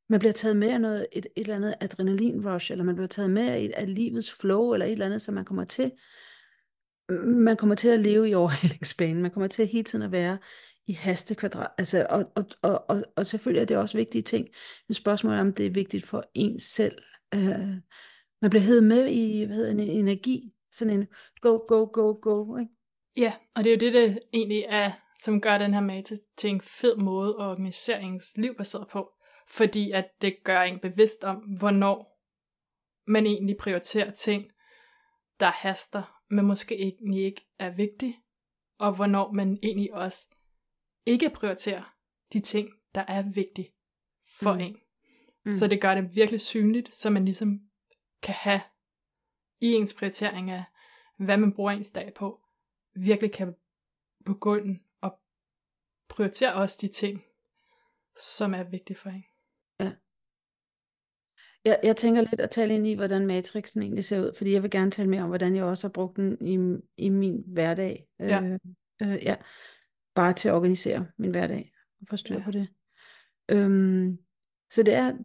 Man 0.09 0.19
bliver 0.19 0.33
taget 0.33 0.57
med 0.57 0.69
af 0.69 0.81
noget, 0.81 1.05
et, 1.11 1.25
et 1.25 1.41
eller 1.41 1.55
andet 1.55 1.75
adrenalin-rush, 1.81 2.71
eller 2.71 2.83
man 2.83 2.95
bliver 2.95 3.07
taget 3.07 3.31
med 3.31 3.47
af, 3.47 3.71
af 3.77 3.95
livets 3.95 4.31
flow, 4.31 4.73
eller 4.73 4.85
et 4.85 4.91
eller 4.91 5.05
andet, 5.05 5.21
så 5.21 5.31
man 5.31 5.45
kommer 5.45 5.63
til 5.63 5.91
man 7.25 7.57
kommer 7.57 7.75
til 7.75 7.89
at 7.89 7.99
leve 7.99 8.29
i 8.29 8.33
overhalingsbanen, 8.33 9.21
man 9.21 9.31
kommer 9.31 9.47
til 9.47 9.67
hele 9.67 9.83
tiden 9.83 10.05
at 10.05 10.11
være 10.11 10.37
i 10.91 10.93
hastekvadrat, 10.93 11.71
altså, 11.77 12.07
og, 12.09 12.31
og, 12.35 12.45
og, 12.61 12.85
og, 12.89 13.03
og 13.15 13.27
selvfølgelig 13.27 13.61
er 13.61 13.65
det 13.65 13.77
også 13.77 13.97
vigtige 13.97 14.21
ting, 14.21 14.47
men 14.87 14.93
spørgsmålet 14.93 15.37
er, 15.37 15.41
om 15.41 15.53
det 15.53 15.65
er 15.65 15.69
vigtigt 15.69 16.05
for 16.05 16.23
en 16.33 16.59
selv. 16.59 17.03
Uh, 17.35 17.75
man 18.41 18.49
bliver 18.49 18.63
heddet 18.63 18.83
med 18.83 19.07
i 19.07 19.43
hvad 19.43 19.55
hedder, 19.55 19.71
en 19.71 19.79
energi, 19.79 20.53
sådan 20.71 20.99
en 20.99 21.07
go, 21.41 21.57
go, 21.67 21.85
go, 21.93 22.13
go. 22.21 22.57
Ikke? 22.57 22.71
Ja, 23.17 23.33
og 23.55 23.63
det 23.63 23.69
er 23.69 23.75
jo 23.75 23.79
det, 23.79 23.93
det 23.93 24.19
egentlig 24.33 24.65
er, 24.69 24.91
som 25.19 25.41
gør 25.41 25.57
den 25.57 25.73
her 25.73 25.81
mate 25.81 26.17
til 26.37 26.49
en 26.49 26.61
fed 26.61 26.95
måde 26.95 27.35
at 27.39 27.45
organisere 27.45 28.01
ens 28.01 28.37
liv 28.37 28.55
baseret 28.55 28.87
på. 28.87 29.09
Fordi 29.49 29.91
at 29.91 30.05
det 30.21 30.35
gør 30.43 30.61
en 30.61 30.79
bevidst 30.79 31.23
om, 31.23 31.35
hvornår 31.35 32.21
man 33.07 33.25
egentlig 33.25 33.57
prioriterer 33.57 34.11
ting, 34.11 34.45
der 35.39 35.51
haster, 35.51 36.23
men 36.29 36.45
måske 36.45 36.75
egentlig 36.75 37.23
ikke 37.23 37.47
er 37.59 37.69
vigtige, 37.69 38.17
og 38.79 38.95
hvornår 38.95 39.31
man 39.31 39.59
egentlig 39.63 39.93
også 39.93 40.27
ikke 41.05 41.29
prioriterer 41.29 41.95
de 42.33 42.39
ting, 42.39 42.69
der 42.95 43.05
er 43.07 43.21
vigtige 43.33 43.73
for 44.39 44.53
mm. 44.53 44.59
en. 44.59 44.77
Mm. 45.45 45.51
Så 45.51 45.67
det 45.67 45.81
gør 45.81 45.95
det 45.95 46.15
virkelig 46.15 46.41
synligt, 46.41 46.93
så 46.93 47.09
man 47.09 47.25
ligesom 47.25 47.59
kan 48.21 48.35
have 48.35 48.61
i 49.59 49.73
ens 49.73 49.93
prioritering 49.93 50.51
af, 50.51 50.63
hvad 51.17 51.37
man 51.37 51.53
bruger 51.53 51.71
ens 51.71 51.91
dag 51.91 52.13
på, 52.13 52.41
virkelig 52.95 53.31
kan 53.31 53.55
begynde 54.25 54.79
at 55.03 55.11
prioritere 56.09 56.53
også 56.53 56.77
de 56.81 56.87
ting, 56.87 57.23
som 58.15 58.53
er 58.53 58.63
vigtige 58.63 58.97
for 58.97 59.09
en. 59.09 59.25
Ja. 59.79 59.91
Jeg, 61.65 61.79
jeg 61.83 61.97
tænker 61.97 62.21
lidt 62.21 62.41
at 62.41 62.49
tale 62.49 62.75
ind 62.75 62.87
i, 62.87 62.93
hvordan 62.93 63.27
matrixen 63.27 63.81
egentlig 63.81 64.03
ser 64.03 64.21
ud, 64.21 64.33
fordi 64.37 64.53
jeg 64.53 64.63
vil 64.63 64.71
gerne 64.71 64.91
tale 64.91 65.09
mere 65.09 65.21
om, 65.21 65.27
hvordan 65.27 65.55
jeg 65.55 65.63
også 65.63 65.87
har 65.87 65.91
brugt 65.91 66.17
den 66.17 66.47
i, 66.47 66.81
i 66.97 67.09
min 67.09 67.43
hverdag. 67.47 68.07
Ja. 68.19 68.43
Øh, 68.43 68.59
øh, 69.01 69.23
ja. 69.23 69.35
Bare 70.15 70.33
til 70.33 70.49
at 70.49 70.55
organisere 70.55 71.07
min 71.17 71.31
hverdag 71.31 71.73
og 72.01 72.07
få 72.07 72.17
styr 72.17 72.35
ja. 72.35 72.43
på 72.43 72.51
det. 72.51 72.67
Øhm, 73.49 74.17
så 74.71 74.83
det 74.83 74.93
er, 74.93 75.17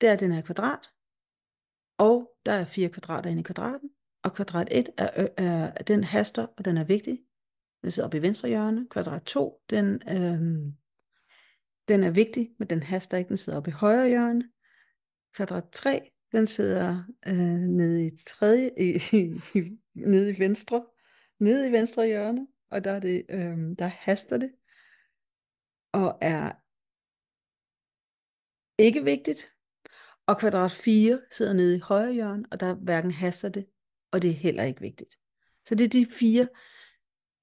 det 0.00 0.08
er 0.08 0.16
den 0.16 0.32
her 0.32 0.40
kvadrat, 0.40 0.90
og 1.98 2.30
der 2.46 2.52
er 2.52 2.64
fire 2.64 2.88
kvadrater 2.88 3.30
inde 3.30 3.40
i 3.40 3.42
kvadraten, 3.42 3.90
og 4.22 4.34
kvadrat 4.34 4.68
1 4.70 4.88
er, 4.96 5.26
er, 5.36 5.82
den 5.82 6.04
haster, 6.04 6.46
og 6.56 6.64
den 6.64 6.76
er 6.76 6.84
vigtig. 6.84 7.18
Den 7.82 7.90
sidder 7.90 8.06
oppe 8.06 8.16
i 8.16 8.22
venstre 8.22 8.48
hjørne. 8.48 8.88
Kvadrat 8.90 9.22
2, 9.22 9.62
den, 9.70 10.02
øhm, 10.08 10.72
den 11.88 12.02
er 12.02 12.10
vigtig, 12.10 12.50
men 12.58 12.70
den 12.70 12.82
haster 12.82 13.16
ikke, 13.16 13.28
den 13.28 13.36
sidder 13.36 13.56
oppe 13.56 13.70
i 13.70 13.72
højre 13.72 14.08
hjørne. 14.08 14.50
Kvadrat 15.34 15.64
3, 15.72 16.10
den 16.32 16.46
sidder 16.46 17.04
øh, 17.26 17.60
nede 17.60 18.06
i 18.06 18.10
tredje, 18.28 18.70
i, 18.78 19.00
i, 19.14 19.78
nede 19.94 20.30
i 20.30 20.38
venstre, 20.38 20.86
nede 21.38 21.68
i 21.68 21.72
venstre 21.72 22.06
hjørne, 22.06 22.46
og 22.70 22.84
der, 22.84 22.92
er 22.92 23.00
det, 23.00 23.26
øh, 23.28 23.78
der 23.78 23.86
haster 23.86 24.36
det, 24.36 24.52
og 25.92 26.18
er 26.20 26.52
ikke 28.82 29.04
vigtigt. 29.04 29.52
Og 30.26 30.38
kvadrat 30.38 30.72
4 30.72 31.20
sidder 31.30 31.52
nede 31.52 31.76
i 31.76 31.80
højre 31.80 32.12
hjørne, 32.12 32.44
og 32.50 32.60
der 32.60 32.74
hverken 32.74 33.10
haster 33.10 33.48
det, 33.48 33.66
og 34.12 34.22
det 34.22 34.30
er 34.30 34.34
heller 34.34 34.64
ikke 34.64 34.80
vigtigt. 34.80 35.18
Så 35.64 35.74
det 35.74 35.84
er 35.84 35.88
de 35.88 36.06
fire 36.18 36.48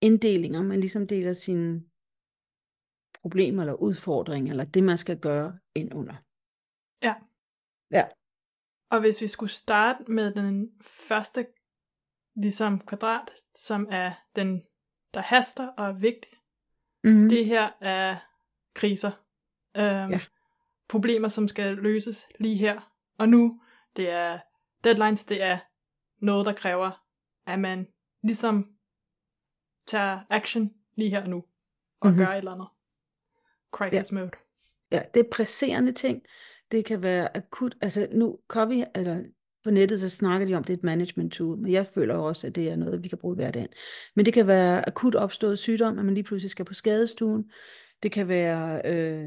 inddelinger, 0.01 0.61
man 0.61 0.79
ligesom 0.79 1.07
deler 1.07 1.33
sine 1.33 1.83
problemer 3.21 3.61
eller 3.61 3.73
udfordringer, 3.73 4.51
eller 4.51 4.65
det 4.65 4.83
man 4.83 4.97
skal 4.97 5.19
gøre 5.19 5.59
ind 5.75 5.93
under. 5.93 6.15
Ja. 7.03 7.15
Ja. 7.91 8.07
Og 8.91 8.99
hvis 8.99 9.21
vi 9.21 9.27
skulle 9.27 9.51
starte 9.51 10.11
med 10.11 10.33
den 10.33 10.71
første 10.81 11.47
ligesom 12.35 12.79
kvadrat, 12.79 13.31
som 13.55 13.87
er 13.91 14.13
den, 14.35 14.63
der 15.17 15.23
haster 15.23 15.67
og 15.67 15.85
er 15.87 15.93
vigtig. 15.93 16.31
Mm-hmm. 17.03 17.29
Det 17.29 17.45
her 17.45 17.69
er 17.81 18.15
kriser. 18.73 19.11
Øhm, 19.77 20.11
Ja. 20.11 20.19
Problemer, 20.89 21.27
som 21.27 21.47
skal 21.47 21.75
løses 21.75 22.27
lige 22.39 22.55
her 22.55 22.93
og 23.17 23.29
nu. 23.29 23.61
Det 23.95 24.09
er 24.09 24.39
deadlines, 24.83 25.25
det 25.25 25.43
er 25.43 25.57
noget, 26.19 26.45
der 26.45 26.53
kræver, 26.53 27.03
at 27.45 27.59
man 27.59 27.87
ligesom 28.23 28.71
tager 29.87 30.19
action 30.29 30.73
lige 30.95 31.09
her 31.09 31.21
og 31.21 31.29
nu, 31.29 31.43
og 31.99 32.09
Mhm. 32.09 32.17
gør 32.17 32.27
et 32.27 32.37
eller 32.37 32.51
andet. 32.51 32.67
Crisis 33.71 34.11
mode. 34.11 34.31
Ja, 34.91 35.01
det 35.13 35.19
er 35.19 35.29
presserende 35.31 35.91
ting. 35.91 36.21
Det 36.71 36.85
kan 36.85 37.03
være 37.03 37.37
akut. 37.37 37.77
Altså 37.81 38.07
nu, 38.11 38.39
Covey, 38.47 38.83
eller 38.95 39.23
på 39.67 39.71
nettet, 39.71 39.99
så 39.99 40.09
snakker 40.09 40.47
de 40.47 40.53
om, 40.53 40.63
det 40.63 40.73
er 40.73 40.77
et 40.77 40.83
management 40.83 41.33
tool, 41.33 41.57
men 41.57 41.71
jeg 41.71 41.87
føler 41.87 42.15
jo 42.15 42.23
også, 42.23 42.47
at 42.47 42.55
det 42.55 42.69
er 42.69 42.75
noget, 42.75 43.03
vi 43.03 43.07
kan 43.07 43.17
bruge 43.17 43.35
i 43.35 43.35
hverdagen. 43.35 43.67
Men 44.15 44.25
det 44.25 44.33
kan 44.33 44.47
være 44.47 44.87
akut 44.87 45.15
opstået 45.15 45.59
sygdom, 45.59 45.99
at 45.99 46.05
man 46.05 46.13
lige 46.13 46.23
pludselig 46.23 46.51
skal 46.51 46.65
på 46.65 46.73
skadestuen. 46.73 47.51
Det 48.03 48.11
kan 48.11 48.27
være, 48.27 48.81
øh, 48.85 49.25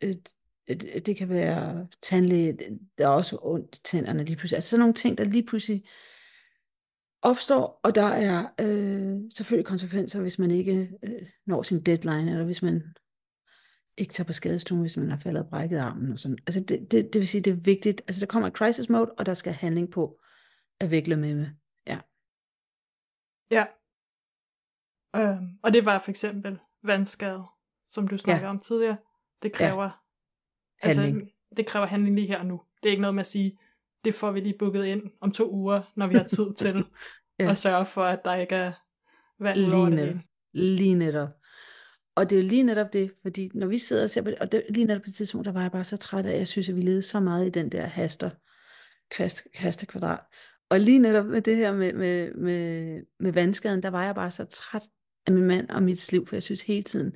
et, 0.00 0.28
et, 0.66 1.06
det 1.06 1.16
kan 1.16 1.28
være 1.28 1.86
tandlæge, 2.02 2.58
der 2.98 3.04
er 3.04 3.10
også 3.10 3.38
ondt 3.42 3.76
i 3.76 3.80
tænderne 3.84 4.24
lige 4.24 4.36
pludselig. 4.36 4.56
Altså 4.56 4.70
sådan 4.70 4.80
nogle 4.80 4.94
ting, 4.94 5.18
der 5.18 5.24
lige 5.24 5.46
pludselig 5.46 5.84
opstår, 7.22 7.80
og 7.82 7.94
der 7.94 8.06
er 8.06 8.46
øh, 8.60 9.18
selvfølgelig 9.36 9.66
konsekvenser, 9.66 10.20
hvis 10.20 10.38
man 10.38 10.50
ikke 10.50 10.90
øh, 11.02 11.22
når 11.46 11.62
sin 11.62 11.82
deadline, 11.82 12.30
eller 12.30 12.44
hvis 12.44 12.62
man 12.62 12.82
ikke 14.00 14.12
tager 14.12 14.26
på 14.26 14.32
skadestuen, 14.32 14.80
hvis 14.80 14.96
man 14.96 15.10
har 15.10 15.18
faldet 15.18 15.42
og 15.42 15.50
brækket 15.50 15.78
armen. 15.78 16.12
Og 16.12 16.20
sådan. 16.20 16.38
Altså 16.46 16.60
det, 16.60 16.90
det, 16.90 17.12
det 17.12 17.14
vil 17.14 17.28
sige, 17.28 17.42
det 17.42 17.50
er 17.50 17.54
vigtigt. 17.54 18.02
Altså 18.08 18.20
der 18.20 18.26
kommer 18.26 18.48
et 18.48 18.56
crisis 18.56 18.88
mode, 18.88 19.12
og 19.18 19.26
der 19.26 19.34
skal 19.34 19.52
handling 19.52 19.90
på 19.90 20.20
at 20.80 20.90
vikle 20.90 21.16
med 21.16 21.34
med. 21.34 21.46
Ja. 21.86 21.98
Ja. 23.50 23.66
Øhm, 25.16 25.48
og 25.62 25.72
det 25.72 25.84
var 25.84 25.98
for 25.98 26.10
eksempel 26.10 26.58
vandskade, 26.82 27.44
som 27.84 28.08
du 28.08 28.18
snakkede 28.18 28.48
om 28.48 28.58
tidligere. 28.58 28.96
Det 29.42 29.52
kræver 29.52 29.90
Handling. 30.82 31.16
Altså, 31.16 31.34
det 31.56 31.66
kræver 31.66 31.86
handling 31.86 32.16
lige 32.16 32.26
her 32.26 32.38
og 32.38 32.46
nu. 32.46 32.60
Det 32.82 32.88
er 32.88 32.90
ikke 32.90 33.00
noget 33.00 33.14
med 33.14 33.20
at 33.20 33.26
sige, 33.26 33.58
det 34.04 34.14
får 34.14 34.30
vi 34.30 34.40
lige 34.40 34.58
booket 34.58 34.84
ind 34.84 35.02
om 35.20 35.32
to 35.32 35.50
uger, 35.50 35.82
når 35.96 36.06
vi 36.06 36.14
har 36.14 36.24
tid 36.24 36.54
til 36.54 36.84
Ja. 37.38 37.50
at 37.50 37.56
sørge 37.56 37.86
for, 37.86 38.02
at 38.02 38.24
der 38.24 38.34
ikke 38.34 38.54
er 38.54 38.72
vand 39.38 39.58
ud 39.58 39.72
over 39.72 39.88
Lige 39.88 40.00
det 40.00 40.06
hele. 40.06 40.22
Lige 40.52 40.94
netop. 40.94 41.28
Og 42.20 42.30
det 42.30 42.38
er 42.38 42.42
jo 42.42 42.48
lige 42.48 42.62
netop 42.62 42.92
det, 42.92 43.12
fordi 43.22 43.50
når 43.54 43.66
vi 43.66 43.78
sidder 43.78 44.02
og 44.02 44.10
ser 44.10 44.22
på 44.22 44.30
det, 44.30 44.38
og 44.38 44.52
det, 44.52 44.64
lige 44.70 44.84
netop 44.84 45.02
på 45.02 45.06
det 45.06 45.14
tidspunkt, 45.14 45.44
der 45.44 45.52
var 45.52 45.62
jeg 45.62 45.72
bare 45.72 45.84
så 45.84 45.96
træt 45.96 46.26
af, 46.26 46.32
at 46.32 46.38
jeg 46.38 46.48
synes, 46.48 46.68
at 46.68 46.76
vi 46.76 46.80
levede 46.80 47.02
så 47.02 47.20
meget 47.20 47.46
i 47.46 47.50
den 47.50 47.72
der 47.72 47.84
haster, 47.86 48.30
kast, 49.54 49.86
kvadrat. 49.86 50.20
Og 50.70 50.80
lige 50.80 50.98
netop 50.98 51.26
med 51.26 51.42
det 51.42 51.56
her 51.56 51.72
med, 51.72 51.92
med, 51.92 52.34
med, 52.34 53.00
med 53.20 53.32
vandskaden, 53.32 53.82
der 53.82 53.90
var 53.90 54.04
jeg 54.04 54.14
bare 54.14 54.30
så 54.30 54.44
træt 54.44 54.82
af 55.26 55.32
min 55.32 55.44
mand 55.44 55.68
og 55.68 55.82
mit 55.82 56.12
liv, 56.12 56.26
for 56.26 56.36
jeg 56.36 56.42
synes 56.42 56.62
hele 56.62 56.82
tiden, 56.82 57.12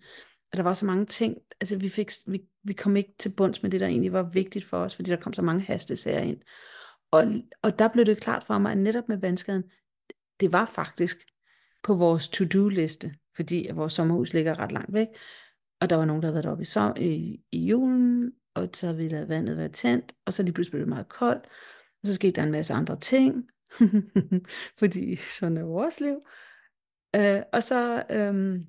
at 0.52 0.56
der 0.56 0.62
var 0.62 0.74
så 0.74 0.86
mange 0.86 1.06
ting, 1.06 1.36
altså 1.60 1.78
vi, 1.78 1.88
fik, 1.88 2.10
vi, 2.26 2.42
vi 2.62 2.72
kom 2.72 2.96
ikke 2.96 3.14
til 3.18 3.34
bunds 3.36 3.62
med 3.62 3.70
det, 3.70 3.80
der 3.80 3.86
egentlig 3.86 4.12
var 4.12 4.30
vigtigt 4.32 4.64
for 4.64 4.78
os, 4.78 4.96
fordi 4.96 5.10
der 5.10 5.16
kom 5.16 5.32
så 5.32 5.42
mange 5.42 5.62
hastesager 5.62 6.20
ind. 6.20 6.40
Og, 7.10 7.24
og 7.62 7.78
der 7.78 7.88
blev 7.88 8.04
det 8.04 8.20
klart 8.20 8.42
for 8.44 8.58
mig, 8.58 8.72
at 8.72 8.78
netop 8.78 9.08
med 9.08 9.16
vandskaden, 9.16 9.64
det 10.40 10.52
var 10.52 10.66
faktisk 10.66 11.26
på 11.82 11.94
vores 11.94 12.28
to-do-liste, 12.28 13.14
fordi 13.36 13.68
vores 13.74 13.92
sommerhus 13.92 14.34
ligger 14.34 14.58
ret 14.58 14.72
langt 14.72 14.92
væk, 14.92 15.06
og 15.80 15.90
der 15.90 15.96
var 15.96 16.04
nogen, 16.04 16.22
der 16.22 16.28
havde 16.28 16.34
været 16.34 16.46
oppe 16.46 16.62
i, 16.62 16.66
så, 16.66 16.92
i, 16.96 17.40
i 17.52 17.66
julen, 17.66 18.32
og 18.54 18.68
så 18.74 18.86
havde 18.86 18.98
vi 18.98 19.08
lavet 19.08 19.28
vandet 19.28 19.56
være 19.56 19.68
tændt, 19.68 20.14
og 20.26 20.34
så 20.34 20.42
lige 20.42 20.52
pludselig 20.52 20.70
blev 20.70 20.80
det 20.80 20.88
meget 20.88 21.08
koldt, 21.08 21.44
og 22.02 22.08
så 22.08 22.14
skete 22.14 22.32
der 22.32 22.42
en 22.42 22.52
masse 22.52 22.74
andre 22.74 23.00
ting, 23.00 23.50
fordi 24.80 25.16
sådan 25.16 25.56
er 25.56 25.64
vores 25.64 26.00
liv. 26.00 26.16
Øh, 27.16 27.42
og 27.52 27.62
så 27.62 28.04
øh, 28.10 28.60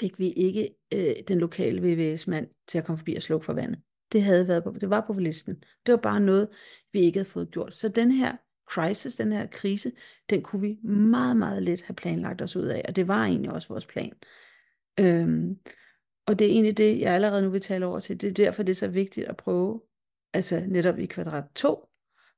fik 0.00 0.18
vi 0.18 0.28
ikke 0.32 0.74
øh, 0.94 1.14
den 1.28 1.38
lokale 1.38 1.80
VVS-mand 1.82 2.48
til 2.68 2.78
at 2.78 2.84
komme 2.84 2.98
forbi 2.98 3.14
og 3.14 3.22
slukke 3.22 3.46
for 3.46 3.52
vandet. 3.52 3.80
Det 4.12 4.22
havde 4.22 4.48
været 4.48 4.64
på, 4.64 4.74
det 4.80 4.90
var 4.90 5.04
på 5.06 5.12
listen. 5.12 5.54
Det 5.86 5.92
var 5.92 6.00
bare 6.00 6.20
noget, 6.20 6.48
vi 6.92 7.00
ikke 7.00 7.18
havde 7.18 7.28
fået 7.28 7.50
gjort. 7.50 7.74
Så 7.74 7.88
den 7.88 8.10
her 8.10 8.36
crisis, 8.66 9.16
den 9.16 9.32
her 9.32 9.46
krise, 9.46 9.92
den 10.30 10.42
kunne 10.42 10.62
vi 10.62 10.78
meget, 10.88 11.36
meget 11.36 11.62
let 11.62 11.82
have 11.82 11.94
planlagt 11.94 12.42
os 12.42 12.56
ud 12.56 12.66
af, 12.66 12.82
og 12.88 12.96
det 12.96 13.08
var 13.08 13.24
egentlig 13.24 13.50
også 13.50 13.68
vores 13.68 13.86
plan. 13.86 14.12
Øhm, 15.00 15.58
og 16.26 16.38
det 16.38 16.46
er 16.46 16.50
egentlig 16.50 16.76
det, 16.76 17.00
jeg 17.00 17.14
allerede 17.14 17.42
nu 17.42 17.50
vil 17.50 17.60
tale 17.60 17.86
over 17.86 18.00
til. 18.00 18.20
Det 18.20 18.28
er 18.28 18.34
derfor, 18.34 18.62
det 18.62 18.72
er 18.72 18.76
så 18.76 18.88
vigtigt 18.88 19.26
at 19.26 19.36
prøve, 19.36 19.82
altså 20.32 20.64
netop 20.68 20.98
i 20.98 21.06
kvadrat 21.06 21.44
2, 21.54 21.88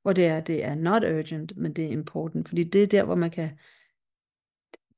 hvor 0.02 0.12
det 0.12 0.26
er, 0.26 0.40
det 0.40 0.64
er 0.64 0.74
not 0.74 1.04
urgent, 1.04 1.56
men 1.56 1.72
det 1.72 1.84
er 1.84 1.88
important, 1.88 2.48
fordi 2.48 2.64
det 2.64 2.82
er 2.82 2.86
der, 2.86 3.04
hvor 3.04 3.14
man 3.14 3.30
kan, 3.30 3.58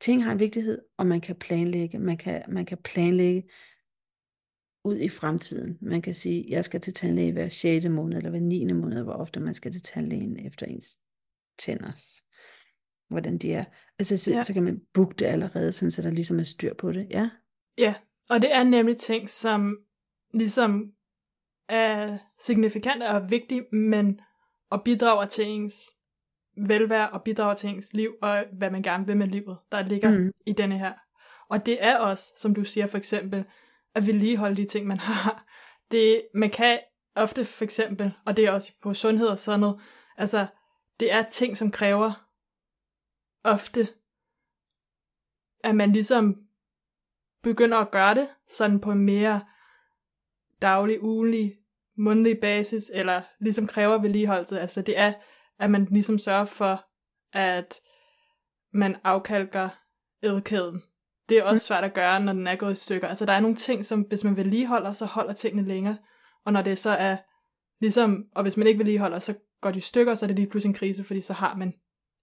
ting 0.00 0.24
har 0.24 0.32
en 0.32 0.38
vigtighed, 0.38 0.82
og 0.96 1.06
man 1.06 1.20
kan 1.20 1.36
planlægge, 1.36 1.98
man 1.98 2.16
kan, 2.16 2.42
man 2.48 2.66
kan 2.66 2.78
planlægge 2.78 3.48
ud 4.84 4.98
i 4.98 5.08
fremtiden. 5.08 5.78
Man 5.80 6.02
kan 6.02 6.14
sige, 6.14 6.44
jeg 6.48 6.64
skal 6.64 6.80
til 6.80 6.94
tandlæge 6.94 7.32
hver 7.32 7.48
6. 7.48 7.86
måned, 7.86 8.16
eller 8.16 8.30
hver 8.30 8.40
9. 8.40 8.72
måned, 8.72 9.02
hvor 9.02 9.12
ofte 9.12 9.40
man 9.40 9.54
skal 9.54 9.72
til 9.72 9.82
tandlægen 9.82 10.46
efter 10.46 10.66
ens 10.66 10.98
tænders, 11.58 12.22
hvordan 13.10 13.38
de 13.38 13.52
er. 13.52 13.64
Altså, 13.98 14.16
så, 14.16 14.30
Ja. 14.30 14.42
så 14.42 14.52
kan 14.52 14.62
man 14.62 14.80
booke 14.94 15.14
det 15.18 15.26
allerede, 15.26 15.72
sådan, 15.72 15.90
så 15.90 16.02
der 16.02 16.10
ligesom 16.10 16.38
er 16.40 16.44
styr 16.44 16.74
på 16.74 16.92
det. 16.92 17.06
Ja, 17.10 17.30
Ja, 17.78 17.94
og 18.30 18.42
det 18.42 18.54
er 18.54 18.62
nemlig 18.62 18.96
ting, 18.96 19.30
som 19.30 19.76
ligesom 20.34 20.84
er 21.68 22.18
signifikante 22.40 23.08
og 23.08 23.30
vigtige, 23.30 23.64
men 23.72 24.20
og 24.70 24.82
bidrager 24.84 25.26
til 25.26 25.44
ens 25.46 25.74
velvære 26.66 27.10
og 27.10 27.22
bidrager 27.22 27.54
til 27.54 27.70
ens 27.70 27.92
liv 27.92 28.14
og 28.22 28.44
hvad 28.58 28.70
man 28.70 28.82
gerne 28.82 29.06
vil 29.06 29.16
med 29.16 29.26
livet, 29.26 29.58
der 29.72 29.82
ligger. 29.82 30.10
Mm. 30.18 30.32
i 30.46 30.52
denne 30.52 30.78
her. 30.78 30.92
Og 31.50 31.66
det 31.66 31.84
er 31.84 31.98
også, 31.98 32.32
som 32.36 32.54
du 32.54 32.64
siger 32.64 32.86
for 32.86 32.98
eksempel, 32.98 33.44
at 33.94 34.06
vedligeholde 34.06 34.56
de 34.56 34.64
ting, 34.66 34.86
man 34.86 34.98
har. 34.98 35.44
Det, 35.90 36.22
man 36.34 36.50
kan 36.50 36.78
ofte 37.16 37.44
for 37.44 37.64
eksempel, 37.64 38.12
og 38.26 38.36
det 38.36 38.44
er 38.44 38.52
også 38.52 38.72
på 38.82 38.94
sundhed 38.94 39.26
og 39.28 39.38
sådan 39.38 39.60
noget, 39.60 39.80
altså 40.16 40.46
det 41.00 41.12
er 41.12 41.22
ting, 41.22 41.56
som 41.56 41.70
kræver 41.70 42.28
ofte, 43.44 43.88
at 45.64 45.74
man 45.74 45.92
ligesom 45.92 46.36
begynder 47.42 47.78
at 47.78 47.90
gøre 47.90 48.14
det, 48.14 48.28
sådan 48.48 48.80
på 48.80 48.92
en 48.92 48.98
mere 48.98 49.44
daglig, 50.62 51.02
ugenlig, 51.02 51.58
mundtlig 51.96 52.38
basis, 52.40 52.90
eller 52.94 53.22
ligesom 53.40 53.66
kræver 53.66 53.98
vedligeholdelse. 53.98 54.60
Altså 54.60 54.82
det 54.82 54.98
er, 54.98 55.12
at 55.58 55.70
man 55.70 55.84
ligesom 55.84 56.18
sørger 56.18 56.44
for, 56.44 56.84
at 57.32 57.80
man 58.72 58.96
afkalker 59.04 59.68
ædkæden. 60.22 60.82
Det 61.28 61.38
er 61.38 61.42
også 61.42 61.66
svært 61.66 61.84
at 61.84 61.94
gøre, 61.94 62.20
når 62.20 62.32
den 62.32 62.46
er 62.46 62.56
gået 62.56 62.72
i 62.72 62.84
stykker. 62.84 63.08
Altså 63.08 63.26
der 63.26 63.32
er 63.32 63.40
nogle 63.40 63.56
ting, 63.56 63.84
som 63.84 64.00
hvis 64.00 64.24
man 64.24 64.36
vedligeholder, 64.36 64.92
så 64.92 65.04
holder 65.04 65.32
tingene 65.32 65.68
længere. 65.68 65.98
Og 66.44 66.52
når 66.52 66.62
det 66.62 66.78
så 66.78 66.90
er 66.90 67.16
ligesom, 67.80 68.24
og 68.34 68.42
hvis 68.42 68.56
man 68.56 68.66
ikke 68.66 68.78
vedligeholder, 68.78 69.18
så 69.18 69.34
går 69.60 69.70
de 69.70 69.78
i 69.78 69.80
stykker, 69.80 70.14
så 70.14 70.24
er 70.24 70.26
det 70.26 70.36
lige 70.36 70.48
pludselig 70.50 70.70
en 70.70 70.74
krise, 70.74 71.04
fordi 71.04 71.20
så 71.20 71.32
har 71.32 71.54
man 71.56 71.72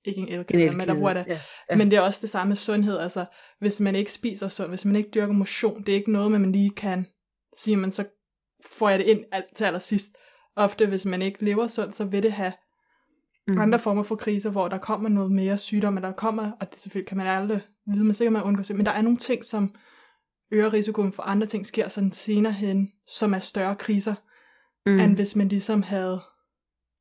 ikke 0.06 0.22
en 0.22 0.30
ædkæde, 0.30 0.62
en 0.64 0.82
eller 0.82 0.94
hvor 1.00 1.10
det 1.14 1.26
Ja, 1.28 1.34
Ja. 1.34 1.40
ja. 1.70 1.76
Men 1.78 1.92
det 1.92 1.98
er 1.98 2.02
også 2.02 2.20
det 2.22 2.30
samme 2.30 2.50
med 2.50 2.56
sundhed. 2.58 2.98
Altså, 2.98 3.26
hvis 3.60 3.80
man 3.80 3.96
ikke 3.96 4.12
spiser 4.12 4.48
sundt, 4.48 4.72
hvis 4.72 4.86
man 4.86 4.96
ikke 4.96 5.10
dyrker 5.14 5.34
motion, 5.34 5.84
det 5.84 5.90
er 5.90 5.96
ikke 5.96 6.12
noget, 6.12 6.32
man 6.32 6.52
lige 6.52 6.70
kan 6.70 7.06
sige, 7.58 7.78
men 7.78 7.92
så 7.92 8.06
får 8.72 8.90
jeg 8.90 9.00
det 9.00 9.06
ind 9.06 9.24
alt 9.32 9.46
til 9.56 9.64
allersidst. 9.66 10.10
Ofte, 10.56 10.86
hvis 10.86 11.06
man 11.06 11.22
ikke 11.22 11.46
lever 11.46 11.68
sundt, 11.68 11.96
så 11.96 12.06
vil 12.06 12.24
det 12.24 12.32
have 12.32 12.54
Mm. 13.48 13.60
andre 13.60 13.80
former 13.80 14.04
for 14.04 14.16
kriser, 14.16 14.50
hvor 14.50 14.68
der 14.68 14.78
kommer 14.78 15.10
noget 15.10 15.32
mere 15.32 15.58
sygdom, 15.58 15.98
eller 15.98 16.10
der 16.10 16.16
kommer, 16.16 16.52
og 16.62 16.72
det 16.72 16.80
selvfølgelig 16.80 17.08
kan 17.08 17.18
man 17.18 17.28
aldrig 17.28 17.62
vide 17.88 18.06
med 18.06 18.14
sikkerhed, 18.14 18.34
man 18.34 18.44
undgår 18.44 18.64
sig, 18.64 18.76
men 18.76 18.86
der 18.86 18.92
er 18.92 19.02
nogle 19.02 19.18
ting, 19.18 19.46
som 19.46 19.76
øger 20.52 20.74
risikoen 20.74 21.12
for 21.12 21.24
andre 21.24 21.48
ting 21.48 21.66
sker 21.66 21.88
sådan 21.90 22.12
senere 22.12 22.54
hen, 22.54 22.92
som 23.08 23.34
er 23.34 23.40
større 23.40 23.76
kriser, 23.76 24.16
mm. 24.86 25.00
end 25.00 25.16
hvis 25.16 25.36
man 25.36 25.48
ligesom 25.48 25.82
havde 25.82 26.22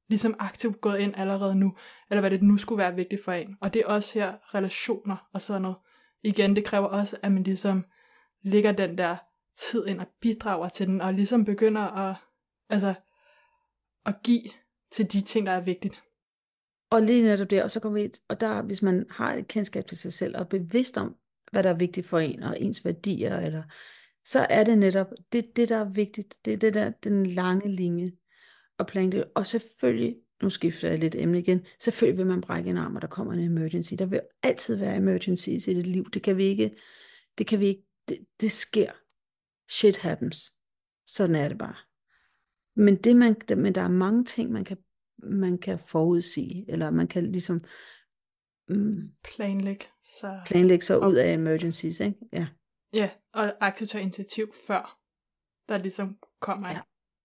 ligesom 0.09 0.35
aktivt 0.39 0.81
gået 0.81 0.99
ind 0.99 1.15
allerede 1.17 1.55
nu, 1.55 1.77
eller 2.11 2.21
hvad 2.21 2.31
det 2.31 2.43
nu 2.43 2.59
skulle 2.59 2.79
være 2.79 2.95
vigtigt 2.95 3.25
for 3.25 3.33
en. 3.33 3.57
Og 3.61 3.75
det 3.75 3.83
er 3.83 3.87
også 3.87 4.19
her 4.19 4.55
relationer 4.55 5.29
og 5.33 5.43
sådan 5.43 5.63
noget. 5.63 5.77
Igen, 6.23 6.57
det 6.57 6.65
kræver 6.65 6.87
også, 6.87 7.17
at 7.23 7.33
man 7.33 7.43
ligesom 7.43 7.85
lægger 8.43 8.73
den 8.73 8.99
der 8.99 9.17
tid 9.57 9.87
ind 9.87 10.01
og 10.01 10.07
bidrager 10.21 10.69
til 10.69 10.87
den, 10.87 11.01
og 11.01 11.15
ligesom 11.15 11.45
begynder 11.45 11.81
at, 11.81 12.17
altså, 12.69 12.95
at 14.07 14.15
give 14.23 14.43
til 14.91 15.13
de 15.13 15.21
ting, 15.21 15.47
der 15.47 15.53
er 15.53 15.61
vigtigt. 15.61 16.03
Og 16.91 17.03
lige 17.03 17.23
netop 17.23 17.51
der, 17.51 17.63
og 17.63 17.71
så 17.71 17.81
kommer 17.81 18.03
vi, 18.03 18.11
og 18.29 18.41
der, 18.41 18.63
hvis 18.63 18.83
man 18.83 19.07
har 19.11 19.35
et 19.35 19.49
kendskab 19.49 19.87
til 19.87 19.99
sig 19.99 20.13
selv, 20.13 20.37
og 20.37 20.41
er 20.41 20.45
bevidst 20.45 20.99
om, 20.99 21.17
hvad 21.53 21.63
der 21.63 21.71
er 21.71 21.79
vigtigt 21.79 22.07
for 22.07 22.19
en, 22.19 22.43
og 22.43 22.61
ens 22.61 22.85
værdier, 22.85 23.39
eller, 23.39 23.63
så 24.25 24.47
er 24.51 24.65
det 24.65 24.79
netop, 24.79 25.07
det, 25.33 25.57
det 25.57 25.69
der 25.69 25.77
er 25.77 25.85
vigtigt, 25.85 26.37
det 26.45 26.53
er 26.53 26.57
det 26.57 26.75
der, 26.75 26.91
den 26.91 27.27
lange 27.27 27.69
linje, 27.69 28.13
og 28.79 28.87
planlægge, 28.87 29.27
og 29.27 29.47
selvfølgelig, 29.47 30.17
nu 30.43 30.51
skifter 30.51 30.89
jeg 30.89 30.99
lidt 30.99 31.15
emne 31.15 31.39
igen, 31.39 31.67
selvfølgelig 31.81 32.19
vil 32.19 32.27
man 32.27 32.41
brække 32.41 32.71
en 32.71 32.77
arm, 32.77 32.97
og 32.97 33.03
der 33.03 33.09
kommer 33.09 33.33
en 33.33 33.41
emergency, 33.41 33.95
der 33.99 34.07
vil 34.07 34.21
altid 34.43 34.77
være 34.77 34.97
emergencies 34.97 35.69
i 35.69 35.75
dit 35.75 35.87
liv, 35.87 36.11
det 36.11 36.23
kan 36.23 36.37
vi 36.37 36.45
ikke, 36.45 36.77
det 37.39 37.47
kan 37.47 37.61
vi 37.61 37.67
ikke, 37.67 37.87
det, 38.09 38.27
det 38.41 38.51
sker, 38.51 38.93
shit 39.71 39.97
happens, 39.97 40.53
sådan 41.07 41.37
er 41.37 41.49
det 41.49 41.59
bare. 41.59 41.77
Men, 42.77 42.97
det 42.97 43.17
man, 43.17 43.37
men 43.57 43.75
der 43.75 43.81
er 43.81 43.89
mange 43.89 44.25
ting, 44.25 44.53
man 44.53 44.65
kan, 44.65 44.77
man 45.19 45.59
kan 45.59 45.79
forudsige, 45.79 46.65
eller 46.69 46.91
man 46.91 47.09
kan 47.09 47.33
ligesom 47.33 47.61
mm, 48.69 49.01
Planlægge 49.25 49.85
så... 50.05 50.41
planlægge 50.47 50.85
sig 50.85 51.01
ud 51.01 51.15
af 51.15 51.33
emergencies, 51.33 52.01
ikke? 52.01 52.19
Ja. 52.33 52.47
Ja, 52.93 53.11
og 53.33 53.53
aktivt 53.61 53.91
tage 53.91 54.03
initiativ 54.03 54.53
før, 54.67 54.99
der 55.69 55.79
ligesom 55.79 56.19
kommer 56.41 56.69
Ja. 56.69 56.81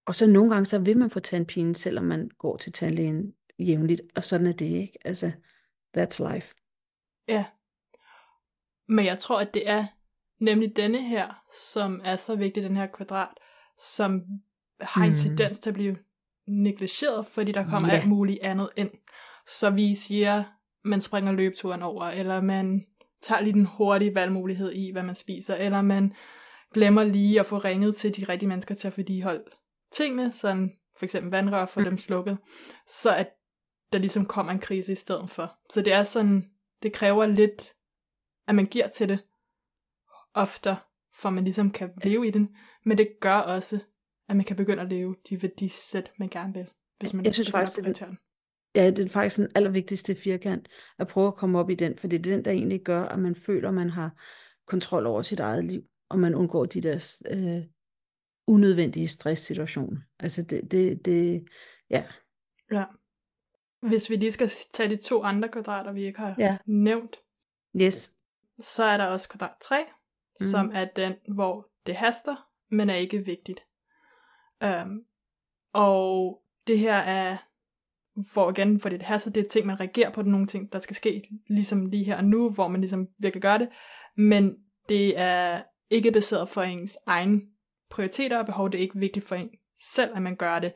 Og 0.10 0.16
så 0.16 0.28
nogle 0.28 0.52
gange, 0.52 0.66
så 0.66 0.80
vil 0.80 0.98
man 0.98 1.10
få 1.10 1.20
tandpine, 1.20 1.76
selvom 1.76 2.06
man 2.06 2.30
går 2.38 2.58
til 2.58 2.72
tandlægen 2.72 3.34
jævnligt, 3.60 4.02
og 4.16 4.24
sådan 4.24 4.48
er 4.48 4.52
det, 4.52 4.66
ikke? 4.66 4.98
Altså, 5.06 5.32
that's 5.98 6.34
life. 6.34 6.56
Ja. 7.28 7.46
Men 8.88 9.06
jeg 9.06 9.18
tror, 9.18 9.40
at 9.40 9.54
det 9.54 9.70
er 9.70 9.86
nemlig 10.40 10.76
denne 10.76 11.02
her, 11.08 11.44
som 11.72 12.02
er 12.04 12.16
så 12.16 12.36
vigtig, 12.36 12.64
den 12.64 12.76
her 12.76 12.88
kvadrat, 12.88 13.28
som 13.96 14.22
har 14.82 15.06
en 15.06 15.16
tendens 15.16 15.60
til 15.60 15.70
at 15.70 15.74
blive 15.74 15.98
negligeret, 16.48 17.26
fordi 17.26 17.52
der 17.52 17.64
kommer 17.64 17.90
Ja. 17.90 18.00
alt 18.00 18.10
muligt 18.10 18.40
andet 18.42 18.70
ind. 18.78 18.92
Så 19.48 19.70
vi 19.70 19.96
siger, 19.96 20.44
man 20.84 21.02
springer 21.02 21.32
løbeturen 21.32 21.82
over, 21.82 22.04
eller 22.04 22.42
man 22.42 22.86
tager 23.22 23.42
lige 23.42 23.54
den 23.54 23.66
hurtige 23.66 24.16
valgmulighed 24.16 24.72
i, 24.72 24.92
hvad 24.92 25.04
man 25.04 25.16
spiser, 25.16 25.56
eller 25.56 25.82
man 25.82 26.14
glemmer 26.74 27.04
lige 27.04 27.40
at 27.40 27.46
få 27.46 27.58
ringet 27.58 27.96
til 27.96 28.18
de 28.18 28.24
rigtige 28.24 28.50
mennesker 28.50 28.76
til 28.76 28.88
at 28.88 28.98
vedligeholde 28.98 29.44
tingene, 29.92 30.32
sådan 30.32 30.72
for 30.98 31.06
eksempel 31.06 31.32
vandrør, 31.32 31.66
få 31.66 31.82
dem 31.82 31.98
slukket, 31.98 32.38
så 32.88 33.16
at 33.16 33.30
der 33.94 34.00
ligesom 34.00 34.26
kommer 34.26 34.52
en 34.52 34.60
krise 34.60 34.92
i 34.92 34.96
stedet 34.96 35.30
for. 35.30 35.58
Så 35.70 35.82
det 35.82 35.94
er 35.94 36.04
sådan, 36.04 36.46
det 36.84 36.94
kræver 36.94 37.26
lidt, 37.26 37.74
at 38.48 38.56
man 38.56 38.66
giver 38.66 38.88
til 38.88 39.10
det 39.10 39.20
ofte, 40.34 40.76
for 41.16 41.30
man 41.30 41.44
ligesom 41.44 41.72
kan 41.72 41.92
leve 42.04 42.28
i 42.28 42.32
den, 42.32 42.56
men 42.86 42.98
det 42.98 43.08
gør 43.22 43.36
også, 43.36 43.80
at 44.30 44.36
man 44.36 44.46
kan 44.46 44.56
begynde 44.56 44.82
at 44.82 44.90
leve 44.90 45.16
de 45.30 45.42
værdisæt, 45.42 46.12
man 46.20 46.30
gerne 46.30 46.54
vil, 46.54 46.68
hvis 47.00 47.14
man 47.14 47.26
Jeg 47.26 47.34
synes 47.34 47.52
faktisk, 47.52 47.78
det. 47.86 48.18
Ja, 48.76 48.90
det 48.90 49.06
er 49.06 49.10
faktisk 49.10 49.38
den 49.38 49.52
allervigtigste 49.56 50.16
firkant, 50.16 50.68
at 51.00 51.08
prøve 51.08 51.28
at 51.28 51.36
komme 51.36 51.60
op 51.60 51.70
i 51.70 51.76
den, 51.76 51.98
for 51.98 52.08
det 52.08 52.18
er 52.18 52.22
den, 52.22 52.46
der 52.46 52.52
egentlig 52.52 52.82
gør, 52.82 53.04
at 53.04 53.20
man 53.20 53.36
føler, 53.36 53.70
at 53.70 53.76
man 53.76 53.90
har 53.90 54.22
kontrol 54.68 55.06
over 55.06 55.22
sit 55.22 55.40
eget 55.40 55.66
liv, 55.66 55.82
og 56.10 56.20
man 56.20 56.36
undgår 56.36 56.66
de 56.66 56.82
der 56.82 57.22
øh, 57.32 57.64
unødvendige 58.50 59.08
stresssituationer. 59.08 59.98
Altså 60.20 60.44
det, 60.44 60.72
det, 60.72 61.06
det 61.06 61.48
ja. 61.90 62.04
Ja. 62.72 62.84
Hvis 63.82 64.10
vi 64.10 64.16
lige 64.16 64.32
skal 64.32 64.50
tage 64.74 64.90
de 64.90 64.98
to 64.98 65.24
andre 65.24 65.50
kvadrater, 65.50 65.92
vi 65.92 66.04
ikke 66.04 66.20
har 66.20 66.36
Ja. 66.38 66.58
nævnt, 66.66 67.16
Yes. 67.82 68.12
så 68.60 68.84
er 68.84 68.98
der 68.98 69.06
også 69.06 69.30
kvadrat 69.30 69.56
3, 69.62 69.86
mm. 70.40 70.46
som 70.46 70.72
er 70.74 70.86
den, 70.86 71.14
hvor 71.28 71.70
det 71.86 71.96
haster, 71.96 72.48
men 72.72 72.90
er 72.90 72.96
ikke 72.96 73.26
vigtigt. 73.26 73.60
Um, 74.66 75.04
og 75.74 76.42
det 76.68 76.80
her 76.80 76.96
er, 76.96 77.38
hvor 78.34 78.50
igen, 78.52 78.80
for 78.80 78.90
det 78.90 79.02
haster, 79.02 79.32
det 79.32 79.46
er 79.46 79.50
ting, 79.50 79.68
man 79.68 79.80
reagerer 79.80 80.10
på, 80.12 80.22
det 80.22 80.28
er 80.28 80.32
nogle 80.32 80.48
ting, 80.48 80.74
der 80.74 80.80
skal 80.80 80.96
ske 80.96 81.30
ligesom 81.48 81.86
lige 81.86 82.04
her 82.04 82.18
og 82.18 82.26
nu, 82.26 82.50
hvor 82.50 82.68
man 82.68 82.82
ligesom 82.82 83.08
virkelig 83.18 83.42
gør 83.42 83.58
det, 83.58 83.70
men 84.18 84.56
det 84.90 85.20
er 85.20 85.64
ikke 85.90 86.12
baseret 86.12 86.50
for 86.50 86.62
ens 86.62 86.98
egen 87.06 87.54
prioriteter 87.90 88.40
og 88.40 88.46
behov, 88.46 88.72
det 88.72 88.78
er 88.78 88.82
ikke 88.82 89.00
vigtigt 89.00 89.26
for 89.26 89.36
en 89.36 89.50
selv, 89.96 90.16
at 90.16 90.22
man 90.22 90.36
gør 90.36 90.60
det. 90.60 90.74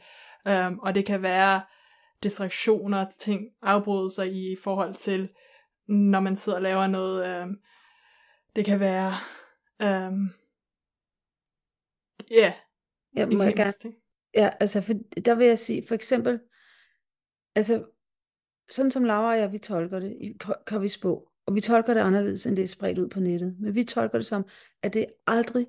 Um, 0.49 0.79
og 0.79 0.95
det 0.95 1.05
kan 1.05 1.21
være 1.21 1.61
distraktioner, 2.23 3.05
ting, 3.19 3.41
afbrydelser 3.61 4.23
i 4.23 4.57
forhold 4.63 4.95
til, 4.95 5.29
når 5.87 6.19
man 6.19 6.35
sidder 6.35 6.57
og 6.57 6.61
laver 6.61 6.87
noget, 6.87 7.43
um, 7.43 7.57
det 8.55 8.65
kan 8.65 8.79
være, 8.79 9.11
um, 9.79 10.29
ja, 12.31 12.35
yeah, 12.41 12.53
Ja, 13.15 13.25
må 13.25 13.43
jeg 13.43 13.55
gerne, 13.55 13.95
ja, 14.35 14.49
altså 14.59 14.81
for, 14.81 14.93
der 15.25 15.35
vil 15.35 15.47
jeg 15.47 15.59
sige, 15.59 15.87
for 15.87 15.95
eksempel, 15.95 16.39
altså 17.55 17.85
sådan 18.69 18.91
som 18.91 19.03
Laura 19.03 19.31
og 19.31 19.37
jeg, 19.37 19.51
vi 19.51 19.57
tolker 19.57 19.99
det 19.99 20.17
i 20.21 20.37
Ko- 20.39 20.63
Kovis 20.65 20.97
bog, 20.97 21.31
og 21.45 21.55
vi 21.55 21.61
tolker 21.61 21.93
det 21.93 22.01
anderledes, 22.01 22.45
end 22.45 22.55
det 22.55 22.63
er 22.63 22.67
spredt 22.67 22.97
ud 22.99 23.09
på 23.09 23.19
nettet, 23.19 23.55
men 23.59 23.75
vi 23.75 23.83
tolker 23.83 24.17
det 24.17 24.25
som, 24.25 24.45
at 24.83 24.93
det 24.93 25.05
aldrig, 25.27 25.67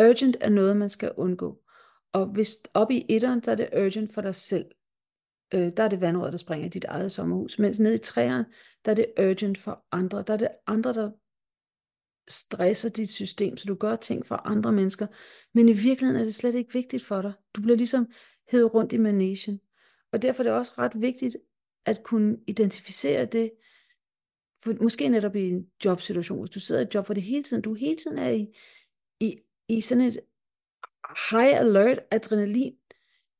urgent 0.00 0.36
er 0.40 0.48
noget, 0.48 0.76
man 0.76 0.88
skal 0.88 1.12
undgå. 1.16 1.60
Og 2.12 2.26
hvis 2.26 2.56
op 2.74 2.90
i 2.90 3.06
etteren, 3.08 3.40
der 3.40 3.52
er 3.52 3.56
det 3.56 3.68
urgent 3.76 4.14
for 4.14 4.20
dig 4.20 4.34
selv. 4.34 4.66
Øh, 5.54 5.72
der 5.76 5.82
er 5.82 5.88
det 5.88 6.00
vandrøret, 6.00 6.32
der 6.32 6.38
springer 6.38 6.66
i 6.66 6.70
dit 6.70 6.84
eget 6.84 7.12
sommerhus. 7.12 7.58
Mens 7.58 7.80
nede 7.80 7.94
i 7.94 7.98
træerne, 7.98 8.46
der 8.84 8.90
er 8.90 8.94
det 8.94 9.06
urgent 9.18 9.58
for 9.58 9.84
andre. 9.92 10.24
Der 10.26 10.32
er 10.32 10.36
det 10.36 10.48
andre, 10.66 10.92
der 10.92 11.10
stresser 12.28 12.88
dit 12.88 13.10
system, 13.10 13.56
så 13.56 13.64
du 13.66 13.74
gør 13.74 13.96
ting 13.96 14.26
for 14.26 14.34
andre 14.34 14.72
mennesker. 14.72 15.06
Men 15.54 15.68
i 15.68 15.72
virkeligheden 15.72 16.20
er 16.20 16.24
det 16.24 16.34
slet 16.34 16.54
ikke 16.54 16.72
vigtigt 16.72 17.04
for 17.04 17.22
dig. 17.22 17.32
Du 17.56 17.62
bliver 17.62 17.76
ligesom 17.76 18.06
hævet 18.50 18.74
rundt 18.74 18.92
i 18.92 18.96
managen. 18.96 19.60
Og 20.12 20.22
derfor 20.22 20.42
er 20.42 20.48
det 20.48 20.58
også 20.58 20.72
ret 20.78 21.00
vigtigt 21.00 21.36
at 21.86 22.02
kunne 22.02 22.36
identificere 22.46 23.24
det, 23.24 23.50
for 24.64 24.82
måske 24.82 25.08
netop 25.08 25.36
i 25.36 25.48
en 25.48 25.66
jobsituation, 25.84 26.38
hvis 26.38 26.50
du 26.50 26.60
sidder 26.60 26.80
i 26.80 26.84
et 26.84 26.94
job, 26.94 27.06
hvor 27.06 27.14
det 27.14 27.22
hele 27.22 27.42
tiden, 27.42 27.62
du 27.62 27.74
hele 27.74 27.96
tiden 27.96 28.18
er 28.18 28.30
i, 28.30 28.56
i, 29.20 29.38
i 29.68 29.80
sådan 29.80 30.04
et 30.04 30.20
high 31.30 31.60
alert 31.60 31.98
adrenalin 32.10 32.76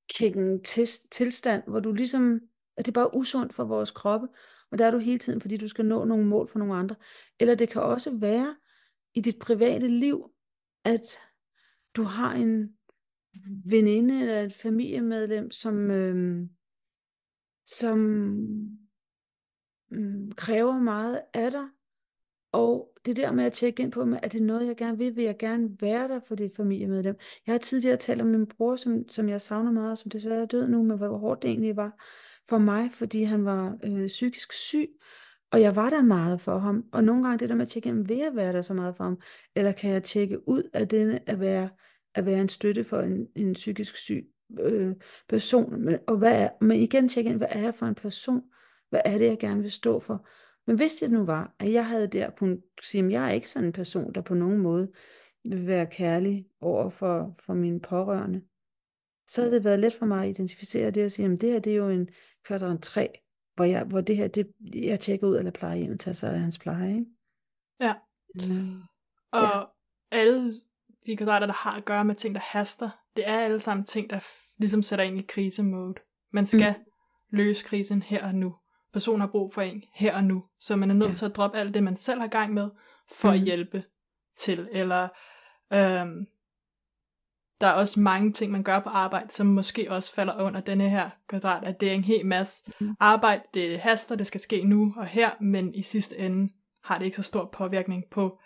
kicken 0.09 0.63
tilstand, 1.11 1.63
hvor 1.67 1.81
du 1.81 1.93
ligesom, 1.93 2.41
at 2.77 2.87
det 2.87 2.91
er 2.91 3.01
bare 3.01 3.15
usundt 3.15 3.55
for 3.55 3.65
vores 3.65 3.91
kroppe, 3.91 4.29
og 4.71 4.79
der 4.79 4.87
er 4.87 4.91
du 4.91 4.99
hele 4.99 5.19
tiden, 5.19 5.41
fordi 5.41 5.57
du 5.57 5.69
skal 5.69 5.85
nå 5.85 6.05
nogle 6.05 6.27
mål 6.27 6.49
for 6.49 6.59
nogle 6.59 6.75
andre. 6.75 6.97
Eller 7.41 7.55
det 7.55 7.69
kan 7.69 7.83
også 7.83 8.17
være 8.17 8.57
i 9.15 9.21
dit 9.21 9.39
private 9.39 9.89
liv, 9.89 10.31
at 10.85 11.19
du 11.97 12.03
har 12.03 12.33
en 12.33 12.77
veninde 13.67 14.21
eller 14.21 14.41
et 14.41 14.55
familiemedlem, 14.55 15.51
som, 15.51 15.91
øh, 15.91 16.49
som 17.67 17.99
øh, 19.93 20.33
kræver 20.37 20.79
meget 20.79 21.23
af 21.35 21.51
dig, 21.51 21.69
og 22.55 22.89
det 23.07 23.17
der 23.17 23.33
med 23.33 23.45
at 23.45 23.53
tjekke 23.53 23.83
ind 23.83 23.93
på, 23.93 24.01
er 24.23 24.29
det 24.29 24.43
noget, 24.43 24.67
jeg 24.67 24.77
gerne 24.77 24.99
vil, 24.99 25.17
vil 25.17 25.25
jeg 25.25 25.39
gerne 25.39 25.69
være 25.81 26.09
der 26.09 26.21
for 26.29 26.35
det 26.35 26.53
familiemedlem. 26.57 27.17
Jeg 27.47 27.53
har 27.53 27.59
tidligere 27.59 27.97
talt 27.97 28.21
om 28.21 28.27
min 28.27 28.47
bror, 28.47 28.77
som, 28.77 29.09
som 29.09 29.29
jeg 29.29 29.41
savner 29.41 29.73
meget, 29.73 29.99
som 29.99 30.11
desværre 30.11 30.43
er 30.43 30.47
død 30.47 30.69
nu, 30.69 30.83
men 30.83 30.97
hvor 30.97 31.19
hårdt 31.19 31.43
det 31.43 31.49
egentlig 31.49 31.77
var 31.77 32.03
for 32.49 32.59
mig, 32.59 32.91
fordi 32.93 33.23
han 33.23 33.45
var 33.45 33.77
øh, 33.85 34.07
psykisk 34.07 34.53
syg, 34.53 34.89
og 35.53 35.61
jeg 35.61 35.77
var 35.77 35.91
der 35.91 36.03
meget 36.03 36.41
for 36.41 36.59
ham. 36.59 36.85
Og 36.93 37.05
nogle 37.05 37.23
gange 37.23 37.39
det 37.39 37.49
der 37.49 37.55
med 37.55 37.63
at 37.63 37.69
tjekke 37.69 37.89
ind, 37.89 38.07
vil 38.07 38.17
jeg 38.17 38.31
være 38.35 38.53
der 38.53 38.63
så 38.63 38.75
meget 38.75 38.97
for 38.97 39.05
ham, 39.05 39.21
eller 39.57 39.73
kan 39.73 39.91
jeg 39.91 40.05
tjekke 40.05 40.49
ud 40.49 40.63
af 40.73 40.89
denne 40.89 41.21
at 41.31 41.41
være, 41.41 41.69
at 42.15 42.27
være 42.27 42.41
en 42.41 42.49
støtte 42.49 42.85
for 42.85 43.01
en, 43.01 43.27
en 43.37 43.53
psykisk 43.53 43.97
syg 43.97 44.27
øh, 44.61 44.95
person. 45.29 45.85
Men, 45.85 45.99
og 46.07 46.19
hvad 46.19 46.43
er, 46.43 46.49
men 46.61 46.77
igen 46.77 47.09
tjekke 47.09 47.31
ind, 47.31 47.39
hvad 47.39 47.49
er 47.51 47.61
jeg 47.61 47.75
for 47.75 47.87
en 47.87 47.95
person? 47.95 48.43
Hvad 48.91 49.01
er 49.05 49.19
det, 49.19 49.27
jeg 49.27 49.39
gerne 49.39 49.63
vil 49.63 49.71
stå 49.71 49.99
for? 49.99 50.27
Men 50.67 50.77
hvis 50.77 50.95
det 50.95 51.11
nu 51.11 51.25
var, 51.25 51.55
at 51.59 51.73
jeg 51.73 51.89
havde 51.89 52.07
der 52.07 52.31
kunnet 52.31 52.63
sige, 52.83 53.05
at 53.05 53.11
jeg 53.11 53.29
er 53.29 53.33
ikke 53.33 53.51
sådan 53.51 53.67
en 53.67 53.73
person, 53.73 54.13
der 54.13 54.21
på 54.21 54.35
nogen 54.35 54.59
måde 54.59 54.93
vil 55.45 55.67
være 55.67 55.87
kærlig 55.87 56.47
over 56.61 56.91
for, 56.91 57.37
for 57.47 57.55
mine 57.55 57.81
pårørende, 57.81 58.43
så 59.27 59.41
havde 59.41 59.55
det 59.55 59.65
været 59.65 59.79
let 59.79 59.95
for 59.95 60.07
mig 60.07 60.23
at 60.23 60.31
identificere 60.31 60.91
det 60.91 61.05
og 61.05 61.11
sige, 61.11 61.33
at 61.33 61.41
det 61.41 61.53
her 61.53 61.59
det 61.59 61.73
er 61.73 61.77
jo 61.77 61.89
en 61.89 62.09
kvadrat 62.45 62.81
3, 62.81 63.09
hvor, 63.55 63.65
jeg, 63.65 63.85
hvor 63.85 64.01
det 64.01 64.17
her, 64.17 64.29
det, 64.29 64.53
jeg 64.75 65.01
tjekker 65.01 65.27
ud 65.27 65.37
eller 65.37 65.51
plejer 65.51 65.77
hjem 65.77 65.93
og 65.93 66.01
tager 66.01 66.15
sig 66.15 66.33
af 66.33 66.41
hans 66.41 66.59
pleje. 66.59 66.89
Ikke? 66.89 67.07
Ja. 67.81 67.95
Mm. 68.35 68.81
Og 69.33 69.43
ja. 69.43 69.63
alle 70.11 70.53
de 71.07 71.17
kvadrater, 71.17 71.47
der 71.47 71.55
har 71.55 71.77
at 71.77 71.85
gøre 71.85 72.05
med 72.05 72.15
ting, 72.15 72.35
der 72.35 72.41
haster, 72.45 72.91
det 73.17 73.29
er 73.29 73.39
alle 73.39 73.61
sammen 73.61 73.85
ting, 73.85 74.11
der 74.11 74.19
f- 74.19 74.57
ligesom 74.59 74.83
sætter 74.83 75.05
ind 75.05 75.19
i 75.19 75.25
krisemode. 75.29 75.95
Man 76.33 76.47
skal 76.47 76.75
mm. 76.79 76.85
løse 77.37 77.65
krisen 77.65 78.03
her 78.03 78.27
og 78.27 78.35
nu. 78.35 78.55
Personen 78.95 79.21
har 79.21 79.27
brug 79.29 79.55
for 79.55 79.63
en 79.63 79.85
her 79.93 80.17
og 80.17 80.25
nu, 80.25 80.45
så 80.61 80.77
man 80.77 80.91
er 80.91 80.95
nødt 80.95 81.11
Ja. 81.11 81.15
til 81.15 81.25
at 81.27 81.37
droppe 81.37 81.59
alt 81.59 81.75
det, 81.75 81.83
man 81.83 81.97
selv 81.97 82.21
har 82.21 82.27
gang 82.29 82.53
med, 82.55 82.71
for 83.13 83.29
mm. 83.29 83.35
Mhm. 83.35 83.41
at 83.43 83.45
hjælpe 83.47 83.85
til. 84.37 84.69
Eller 84.73 85.09
øhm, 85.73 86.27
der 87.61 87.67
er 87.67 87.73
også 87.73 88.01
mange 88.01 88.33
ting, 88.33 88.53
man 88.53 88.63
gør 88.63 88.79
på 88.81 88.89
arbejde, 88.89 89.33
som 89.33 89.47
måske 89.47 89.87
også 89.91 90.15
falder 90.15 90.43
under 90.43 90.61
denne 90.61 90.91
her 90.91 91.11
kvadrat, 91.29 91.65
at 91.65 91.81
det 91.81 91.89
er 91.89 91.93
en 91.93 92.05
hel 92.05 92.27
masse 92.27 92.63
Mhm. 92.81 92.95
arbejde, 93.01 93.43
det 93.55 93.79
haster, 93.81 94.17
det 94.17 94.27
skal 94.27 94.41
ske 94.41 94.65
nu 94.65 94.95
og 94.97 95.07
her, 95.07 95.31
men 95.41 95.75
i 95.75 95.83
sidste 95.83 96.19
ende 96.19 96.53
har 96.85 96.99
det 96.99 97.05
ikke 97.05 97.17
så 97.17 97.23
stor 97.23 97.45
påvirkning 97.53 98.05
på 98.11 98.39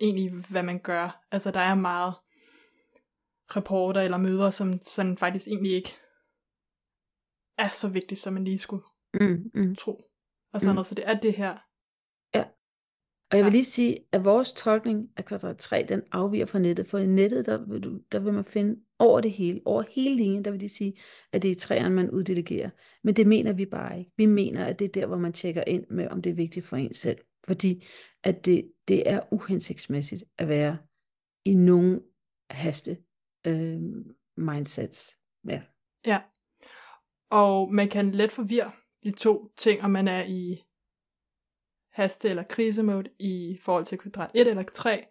egentlig, 0.00 0.32
hvad 0.48 0.62
man 0.62 0.78
gør. 0.78 1.22
Altså, 1.32 1.50
der 1.50 1.60
er 1.60 1.74
meget 1.74 2.14
rapporter 3.56 4.00
eller 4.00 4.16
møder, 4.18 4.50
som 4.50 4.80
sådan 4.84 5.16
faktisk 5.16 5.46
egentlig 5.48 5.72
ikke 5.72 5.94
er 7.58 7.68
så 7.68 7.88
vigtigt, 7.88 8.20
som 8.20 8.32
man 8.32 8.44
lige 8.44 8.58
skulle 8.58 8.82
Mm, 9.20 9.50
mm. 9.54 9.74
tro. 9.74 10.02
Og 10.52 10.60
sådan 10.60 10.72
Mm. 10.72 10.74
noget, 10.74 10.86
så 10.86 10.94
det 10.94 11.08
er 11.08 11.14
det 11.20 11.32
her. 11.34 11.58
Og 13.30 13.36
jeg 13.36 13.44
vil 13.44 13.50
Ja. 13.50 13.54
lige 13.56 13.64
sige, 13.64 13.98
at 14.12 14.24
vores 14.24 14.52
tolkning 14.52 15.08
af 15.16 15.24
kvadrat 15.24 15.56
3, 15.58 15.86
den 15.88 16.02
afviger 16.12 16.46
fra 16.46 16.58
nettet. 16.58 16.86
For 16.86 16.98
i 16.98 17.06
nettet, 17.06 17.46
der 17.46 17.66
vil, 17.66 17.80
du, 17.82 18.00
der 18.12 18.18
vil 18.18 18.32
man 18.32 18.44
finde 18.44 18.80
over 18.98 19.20
det 19.20 19.32
hele, 19.32 19.60
over 19.64 19.82
hele 19.90 20.16
linjen, 20.16 20.44
der 20.44 20.50
vil 20.50 20.60
de 20.60 20.68
sige, 20.68 20.98
at 21.32 21.42
det 21.42 21.50
er 21.50 21.54
træerne, 21.54 21.94
man 21.94 22.10
uddelegerer. 22.10 22.70
Men 23.04 23.16
det 23.16 23.26
mener 23.26 23.52
vi 23.52 23.66
bare 23.66 23.98
ikke. 23.98 24.10
Vi 24.16 24.26
mener, 24.26 24.64
at 24.64 24.78
det 24.78 24.84
er 24.84 25.00
der, 25.00 25.06
hvor 25.06 25.16
man 25.16 25.32
tjekker 25.32 25.64
ind 25.66 25.86
med, 25.90 26.08
om 26.08 26.22
det 26.22 26.30
er 26.30 26.34
vigtigt 26.34 26.66
for 26.66 26.76
en 26.76 26.94
selv. 26.94 27.18
Fordi 27.46 27.84
at 28.24 28.44
det, 28.44 28.72
det 28.88 29.10
er 29.10 29.20
uhensigtsmæssigt 29.32 30.24
at 30.38 30.48
være 30.48 30.78
i 31.44 31.54
nogen 31.54 32.00
haste 32.50 32.98
øh, 33.46 33.80
mindsets. 34.36 35.18
Ja. 35.48 35.62
Ja. 36.06 36.22
Og 37.30 37.74
man 37.74 37.88
kan 37.88 38.12
let 38.12 38.32
forvirre 38.32 38.72
de 39.04 39.10
to 39.10 39.50
ting, 39.58 39.82
om 39.82 39.90
man 39.90 40.08
er 40.08 40.24
i 40.24 40.64
haste- 41.92 42.28
eller 42.28 42.42
krisemode 42.42 43.10
i 43.18 43.58
forhold 43.62 43.84
til 43.84 43.98
kvadrat 43.98 44.30
1 44.34 44.48
eller 44.48 44.62
3, 44.74 45.04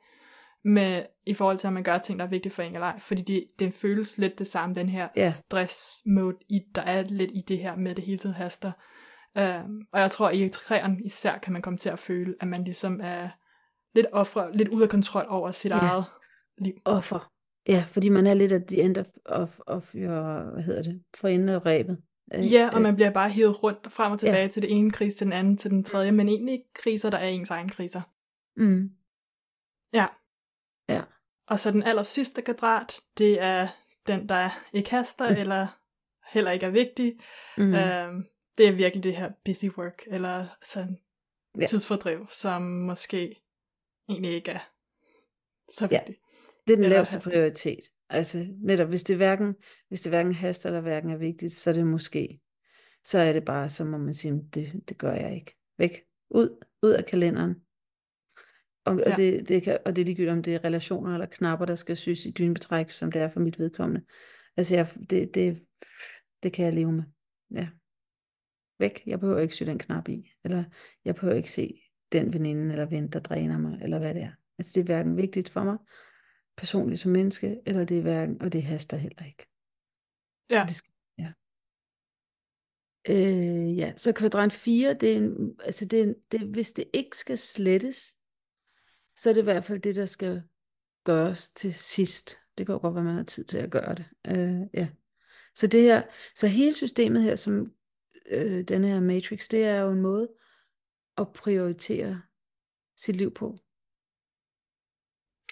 med, 0.63 1.05
i 1.25 1.33
forhold 1.33 1.57
til, 1.57 1.67
at 1.67 1.73
man 1.73 1.83
gør 1.83 1.97
ting, 1.97 2.19
der 2.19 2.25
er 2.25 2.29
vigtige 2.29 2.53
for 2.53 2.61
en 2.63 2.73
eller 2.73 2.87
ej. 2.87 2.99
Fordi 2.99 3.21
det, 3.21 3.45
den 3.59 3.71
føles 3.71 4.17
lidt 4.17 4.39
det 4.39 4.47
samme, 4.47 4.75
den 4.75 4.89
her 4.89 5.07
Ja. 5.15 5.29
stress-mode, 5.31 6.37
i, 6.49 6.59
der 6.75 6.81
er 6.81 7.01
lidt 7.01 7.31
i 7.33 7.41
det 7.47 7.57
her 7.57 7.75
med, 7.75 7.91
at 7.91 7.97
det 7.97 8.05
hele 8.05 8.17
tiden 8.17 8.35
haster. 8.35 8.71
Um, 9.65 9.81
og 9.93 9.99
jeg 9.99 10.11
tror, 10.11 10.27
at 10.29 10.35
i 10.35 10.49
træerne 10.49 10.97
især 11.05 11.37
kan 11.37 11.53
man 11.53 11.61
komme 11.61 11.77
til 11.77 11.89
at 11.89 11.99
føle, 11.99 12.35
at 12.39 12.47
man 12.47 12.63
ligesom 12.63 12.99
er 13.03 13.29
lidt 13.95 14.07
ofre, 14.11 14.57
lidt 14.57 14.69
ude 14.69 14.83
af 14.83 14.89
kontrol 14.89 15.25
over 15.29 15.51
sit 15.51 15.71
Ja. 15.71 15.77
eget 15.77 16.05
liv. 16.57 16.73
Offer. 16.85 17.31
Ja, 17.69 17.85
fordi 17.87 18.09
man 18.09 18.27
er 18.27 18.33
lidt 18.33 18.51
af 18.51 18.61
the 18.67 18.81
end 18.81 18.97
of, 18.97 19.05
of, 19.25 19.59
of 19.67 19.95
your, 19.95 20.53
hvad 20.53 20.63
hedder 20.63 20.83
det, 20.83 21.03
for 21.17 21.27
enden 21.27 21.49
af 21.49 21.65
rebet. 21.65 21.97
Ikke? 22.35 22.47
Ja, 22.47 22.69
og 22.73 22.81
man 22.81 22.95
bliver 22.95 23.11
bare 23.11 23.29
hivet 23.29 23.63
rundt 23.63 23.93
frem 23.93 24.11
og 24.11 24.19
tilbage 24.19 24.41
Ja. 24.41 24.47
til 24.47 24.61
det 24.61 24.71
ene 24.71 24.91
krise, 24.91 25.17
til 25.17 25.25
den 25.25 25.33
anden, 25.33 25.57
til 25.57 25.71
den 25.71 25.83
tredje, 25.83 26.11
men 26.11 26.29
egentlig 26.29 26.53
ikke 26.53 26.73
kriser, 26.73 27.09
der 27.09 27.17
er 27.17 27.27
ens 27.27 27.49
egen 27.49 27.69
kriser. 27.69 28.01
Mm. 28.57 28.89
Ja. 29.93 30.05
Ja. 30.89 31.01
Og 31.47 31.59
så 31.59 31.71
den 31.71 31.83
aller 31.83 32.03
sidste 32.03 32.41
kvadrat, 32.41 33.01
det 33.17 33.41
er 33.41 33.67
den, 34.07 34.29
der 34.29 34.49
ikke 34.73 34.89
haster, 34.91 35.29
Mm. 35.29 35.35
eller 35.39 35.67
heller 36.33 36.51
ikke 36.51 36.65
er 36.65 36.69
vigtig. 36.69 37.19
Mm. 37.57 37.63
Øhm, 37.75 38.25
det 38.57 38.67
er 38.67 38.71
virkelig 38.71 39.03
det 39.03 39.15
her 39.15 39.31
busy 39.45 39.65
work, 39.65 40.03
eller 40.07 40.45
sådan 40.65 40.97
Ja. 41.61 41.65
tidsfordriv, 41.65 42.27
som 42.29 42.61
måske 42.61 43.41
egentlig 44.09 44.31
ikke 44.31 44.51
er 44.51 44.59
så 45.71 45.87
Ja. 45.91 45.97
vigtig. 45.99 46.15
Det 46.67 46.73
er 46.73 46.77
den 46.77 46.89
laveste 46.89 47.19
prioritet. 47.29 47.79
Altså 48.09 48.47
netop, 48.57 48.89
hvis 48.89 49.03
det 49.03 49.15
hverken, 49.15 49.55
hvis 49.87 50.01
det 50.01 50.11
hverken 50.11 50.33
haster 50.35 50.69
eller 50.69 50.81
hverken 50.81 51.09
er 51.09 51.17
vigtigt, 51.17 51.53
så 51.53 51.69
er 51.69 51.73
det 51.73 51.87
måske, 51.87 52.39
så 53.03 53.19
er 53.19 53.33
det 53.33 53.45
bare, 53.45 53.69
så 53.69 53.85
må 53.85 53.97
man 53.97 54.13
sige, 54.13 54.41
det, 54.53 54.81
det 54.89 54.97
gør 54.97 55.13
jeg 55.13 55.35
ikke. 55.35 55.55
Væk. 55.77 56.01
Ud, 56.29 56.65
ud 56.81 56.91
af 56.91 57.05
kalenderen. 57.05 57.55
Og, 58.85 58.93
og, 58.93 59.03
Ja. 59.07 59.15
det, 59.15 59.49
det 59.49 59.63
kan, 59.63 59.77
og 59.85 59.95
det 59.95 60.01
er 60.01 60.05
ligegyldigt, 60.05 60.31
om 60.31 60.43
det 60.43 60.55
er 60.55 60.63
relationer 60.63 61.13
eller 61.13 61.25
knapper, 61.25 61.65
der 61.65 61.75
skal 61.75 61.97
syes 61.97 62.25
i 62.25 62.31
dynebetræk, 62.31 62.89
som 62.89 63.11
det 63.11 63.21
er 63.21 63.29
for 63.29 63.39
mit 63.39 63.59
vedkommende. 63.59 64.05
Altså, 64.57 64.75
jeg, 64.75 64.87
det, 65.09 65.35
det, 65.35 65.61
det 66.43 66.53
kan 66.53 66.65
jeg 66.65 66.73
leve 66.73 66.91
med. 66.91 67.03
Ja. 67.51 67.67
Væk. 68.79 69.03
Jeg 69.05 69.19
behøver 69.19 69.39
ikke 69.39 69.55
sy 69.55 69.63
den 69.63 69.79
knap 69.79 70.09
i. 70.09 70.31
Eller 70.43 70.63
jeg 71.05 71.15
behøver 71.15 71.35
ikke 71.35 71.51
se 71.51 71.81
den 72.11 72.33
veninde 72.33 72.71
eller 72.71 72.85
ven, 72.85 73.11
der 73.11 73.19
dræner 73.19 73.57
mig, 73.57 73.79
eller 73.81 73.99
hvad 73.99 74.13
det 74.13 74.23
er. 74.23 74.31
Altså, 74.57 74.71
det 74.75 74.79
er 74.81 74.85
hverken 74.85 75.17
vigtigt 75.17 75.49
for 75.49 75.63
mig, 75.63 75.77
personligt 76.57 77.01
som 77.01 77.11
menneske, 77.11 77.61
eller 77.65 77.85
det 77.85 77.97
er 77.97 78.01
hverken, 78.01 78.41
og 78.41 78.53
det 78.53 78.63
haster 78.63 78.97
heller 78.97 79.25
ikke. 79.25 79.47
Ja. 80.49 80.61
Så 80.61 80.67
det 80.67 80.75
skal, 80.75 80.93
ja. 81.17 81.31
Øh, 83.09 83.77
ja, 83.77 83.93
så 83.97 84.11
kvadrant 84.13 84.53
4, 84.53 84.93
det 84.93 85.11
er, 85.13 85.17
en, 85.17 85.59
altså 85.63 85.85
det 85.85 85.99
er, 85.99 86.03
en- 86.03 86.21
det, 86.31 86.41
hvis 86.41 86.71
det 86.71 86.89
ikke 86.93 87.17
skal 87.17 87.37
slettes, 87.37 88.17
så 89.15 89.29
er 89.29 89.33
det 89.33 89.41
i 89.41 89.43
hvert 89.43 89.65
fald 89.65 89.79
det, 89.79 89.95
der 89.95 90.05
skal 90.05 90.43
gøres 91.03 91.51
til 91.51 91.73
sidst. 91.73 92.39
Det 92.57 92.65
kan 92.65 92.73
jo 92.73 92.79
godt 92.79 92.95
være, 92.95 93.03
man 93.03 93.15
har 93.15 93.23
tid 93.23 93.43
til 93.45 93.57
at 93.57 93.71
gøre 93.71 93.95
det. 93.95 94.05
Øh, 94.27 94.61
ja. 94.73 94.89
Så 95.55 95.67
det 95.67 95.81
her, 95.81 96.03
så 96.35 96.47
hele 96.47 96.73
systemet 96.73 97.23
her, 97.23 97.35
som 97.35 97.73
øh, 98.25 98.63
den 98.63 98.83
her 98.83 98.99
matrix, 98.99 99.47
det 99.47 99.63
er 99.63 99.79
jo 99.79 99.91
en 99.91 100.01
måde 100.01 100.29
at 101.17 101.33
prioritere 101.33 102.21
sit 102.97 103.15
liv 103.15 103.33
på. 103.33 103.57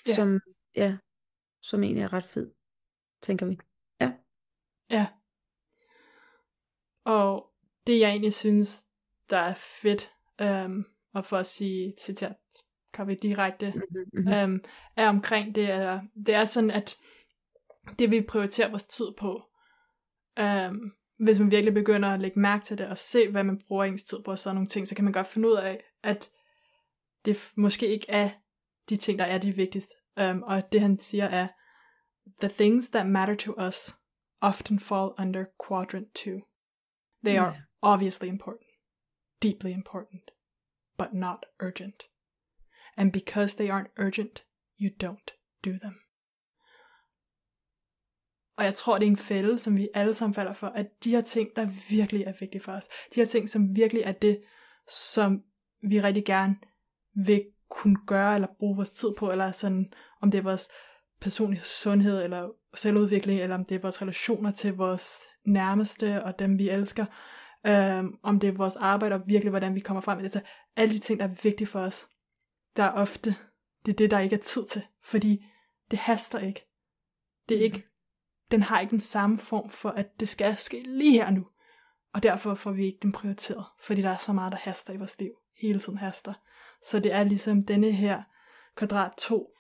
Ja. 0.08 0.16
Som, 0.16 0.40
ja, 0.76 0.98
som 1.62 1.84
egentlig 1.84 2.04
er 2.04 2.14
ret 2.14 2.24
fed, 2.24 2.52
tænker 3.22 3.46
vi. 3.46 3.60
Ja. 4.02 4.14
Ja. 4.90 5.08
Og 7.06 7.54
det 7.88 8.00
jeg 8.00 8.10
egentlig 8.10 8.34
synes, 8.34 8.86
der 9.30 9.38
er 9.38 9.54
fedt, 9.54 10.12
øhm, 10.42 10.86
og 11.14 11.26
for 11.26 11.38
at 11.38 11.48
sige, 11.48 11.94
citat, 12.02 12.36
kan 12.94 13.08
vi 13.08 13.16
direkte, 13.16 13.72
Mm-hmm, 13.76 14.04
mm-hmm. 14.14 14.34
øhm, 14.34 14.64
er 14.96 15.10
omkring 15.10 15.56
det 15.56 15.72
er, 15.72 16.02
det 16.26 16.36
er 16.36 16.46
sådan, 16.46 16.72
at 16.72 16.98
det 18.00 18.12
vi 18.12 18.22
prioriterer 18.22 18.70
vores 18.70 18.86
tid 18.86 19.06
på, 19.18 19.44
øhm, 20.40 20.92
hvis 21.18 21.40
man 21.40 21.52
virkelig 21.52 21.74
begynder 21.74 22.10
at 22.10 22.22
lægge 22.22 22.40
mærke 22.40 22.66
til 22.66 22.78
det, 22.78 22.88
og 22.88 22.98
se, 22.98 23.30
hvad 23.32 23.44
man 23.44 23.62
bruger 23.68 23.84
ens 23.84 24.04
tid 24.04 24.18
på, 24.26 24.32
og 24.32 24.40
sådan 24.40 24.56
nogle 24.56 24.68
ting, 24.68 24.88
så 24.88 24.96
kan 24.96 25.04
man 25.04 25.14
godt 25.14 25.28
finde 25.28 25.48
ud 25.48 25.56
af, 25.56 25.84
at 26.04 26.32
det 27.26 27.52
måske 27.56 27.88
ikke 27.88 28.06
er 28.10 28.30
de 28.90 28.96
ting, 28.96 29.20
der 29.20 29.26
er 29.26 29.38
de 29.38 29.56
vigtigste. 29.56 29.96
Um, 30.18 30.44
og 30.44 30.72
det 30.72 30.82
han 30.82 31.00
siger 31.00 31.26
er, 31.26 31.48
the 32.40 32.50
things 32.50 32.90
that 32.90 33.08
matter 33.08 33.36
to 33.36 33.54
us 33.68 33.96
often 34.42 34.80
fall 34.80 35.14
under 35.18 35.46
quadrant 35.68 36.14
2. 36.16 36.42
They 37.24 37.38
are 37.38 37.56
obviously 37.82 38.28
important, 38.28 38.70
deeply 39.42 39.72
important, 39.72 40.32
but 40.98 41.14
not 41.14 41.46
urgent. 41.60 42.04
And 42.98 43.12
because 43.12 43.56
they 43.56 43.70
aren't 43.70 43.92
urgent, 43.98 44.46
you 44.80 44.90
don't 44.90 45.32
do 45.64 45.72
them. 45.72 45.96
Og 48.58 48.66
jeg 48.66 48.76
tror, 48.76 48.98
det 48.98 49.06
er 49.06 49.12
en 49.12 49.18
fælde, 49.18 49.60
som 49.60 49.78
vi 49.78 49.90
alle 49.94 50.14
sammen 50.14 50.34
falder 50.34 50.54
for, 50.54 50.68
at 50.68 51.04
de 51.04 51.12
her 51.12 51.22
ting, 51.22 51.50
der 51.56 51.66
virkelig 51.90 52.24
er 52.24 52.34
vigtige 52.40 52.62
for 52.62 52.72
os, 52.72 52.88
de 53.16 53.20
her 53.20 53.26
ting, 53.26 53.50
som 53.50 53.76
virkelig 53.76 54.02
er 54.02 54.12
det, 54.12 54.44
som 54.88 55.44
vi 55.82 56.02
rigtig 56.02 56.26
gerne 56.26 56.56
vil 57.16 57.46
kunne 57.76 57.98
gøre, 58.08 58.36
eller 58.36 58.48
bruge 58.60 58.76
vores 58.76 58.92
tid 58.92 59.10
på, 59.18 59.32
eller 59.32 59.52
sådan, 59.52 59.94
om 60.22 60.32
det 60.32 60.38
er 60.38 60.42
vores 60.42 60.68
personlige 61.22 61.62
sundhed, 61.62 62.24
eller 62.24 62.50
selvudvikling, 62.76 63.42
eller 63.42 63.56
om 63.56 63.66
det 63.66 63.76
er 63.76 63.80
vores 63.80 64.02
relationer 64.02 64.52
til 64.52 64.76
vores 64.76 65.22
nærmeste, 65.46 66.24
og 66.24 66.40
dem 66.40 66.58
vi 66.58 66.70
elsker, 66.70 67.06
øhm, 67.68 68.18
om 68.24 68.40
det 68.40 68.48
er 68.48 68.58
vores 68.58 68.76
arbejde, 68.76 69.16
og 69.16 69.22
virkelig 69.28 69.50
hvordan 69.50 69.76
vi 69.76 69.80
kommer 69.80 70.02
frem. 70.02 70.20
Altså, 70.20 70.42
alle 70.76 70.94
de 70.94 71.00
ting, 71.00 71.20
der 71.20 71.26
er 71.26 71.36
vigtige 71.44 71.68
for 71.68 71.80
os, 71.80 72.08
der 72.78 72.84
er 72.84 72.92
ofte, 72.92 73.36
det 73.86 73.92
er 73.92 73.96
det, 73.96 74.12
der 74.12 74.20
ikke 74.20 74.36
er 74.36 74.40
tid 74.40 74.66
til, 74.66 74.82
fordi 75.04 75.46
det 75.92 76.00
haster 76.00 76.40
ikke. 76.40 76.68
Det 77.50 77.58
er 77.58 77.62
ikke, 77.62 77.84
den 78.52 78.62
har 78.62 78.80
ikke 78.80 78.92
den 78.92 79.00
samme 79.00 79.38
form 79.38 79.70
for, 79.70 79.90
at 79.90 80.20
det 80.20 80.30
skal 80.30 80.58
ske 80.58 80.84
lige 80.86 81.12
her 81.12 81.30
nu. 81.32 81.48
Og 82.14 82.24
derfor 82.24 82.56
får 82.56 82.72
vi 82.72 82.86
ikke 82.86 83.00
den 83.02 83.12
prioriteret, 83.12 83.66
fordi 83.82 84.02
der 84.02 84.10
er 84.10 84.18
så 84.18 84.34
meget, 84.34 84.52
der 84.52 84.58
haster 84.58 84.94
i 84.94 84.98
vores 84.98 85.20
liv. 85.20 85.32
Hele 85.62 85.80
tiden 85.80 85.98
haster. 85.98 86.34
Så 86.90 87.00
det 87.00 87.14
er 87.14 87.24
ligesom 87.24 87.62
denne 87.62 87.92
her 87.92 88.24
kvadrat 88.76 89.14
2, 89.18 89.56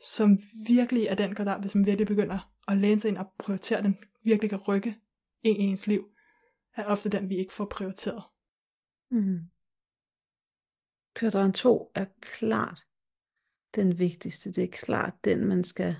som 0.00 0.38
virkelig 0.68 1.06
er 1.06 1.14
den 1.14 1.34
kvadrat, 1.34 1.60
hvis 1.60 1.74
man 1.74 1.86
virkelig 1.86 2.06
begynder 2.06 2.52
at 2.68 2.76
læne 2.76 3.00
sig 3.00 3.08
ind 3.08 3.18
og 3.18 3.32
prioritere 3.38 3.82
den, 3.82 3.98
virkelig 4.22 4.50
kan 4.50 4.58
rykke 4.68 5.00
ind 5.42 5.58
i 5.58 5.62
ens 5.62 5.86
liv, 5.86 6.14
er 6.74 6.84
ofte 6.84 7.08
den, 7.08 7.28
vi 7.28 7.36
ikke 7.36 7.52
får 7.52 7.64
prioriteret. 7.64 8.22
Mm. 9.10 9.50
Kvadran 11.14 11.52
2 11.52 11.92
er 11.94 12.06
klart 12.20 12.86
den 13.74 13.98
vigtigste. 13.98 14.52
Det 14.52 14.64
er 14.64 14.70
klart 14.72 15.14
den, 15.24 15.48
man 15.48 15.64
skal 15.64 15.96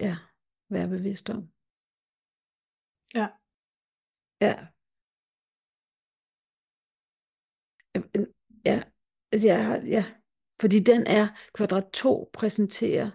ja, 0.00 0.16
være 0.68 0.88
bevidst 0.88 1.30
om. 1.30 1.52
Ja. 3.14 3.28
Ja. 4.40 4.66
Øh, 7.94 8.26
Ja, 9.32 9.34
altså 9.36 9.48
jeg 9.48 9.66
har, 9.66 9.76
ja. 9.76 10.04
Fordi 10.60 10.78
den 10.78 11.06
er, 11.06 11.28
kvadrat 11.54 11.90
2 11.92 12.30
præsenterer 12.32 13.10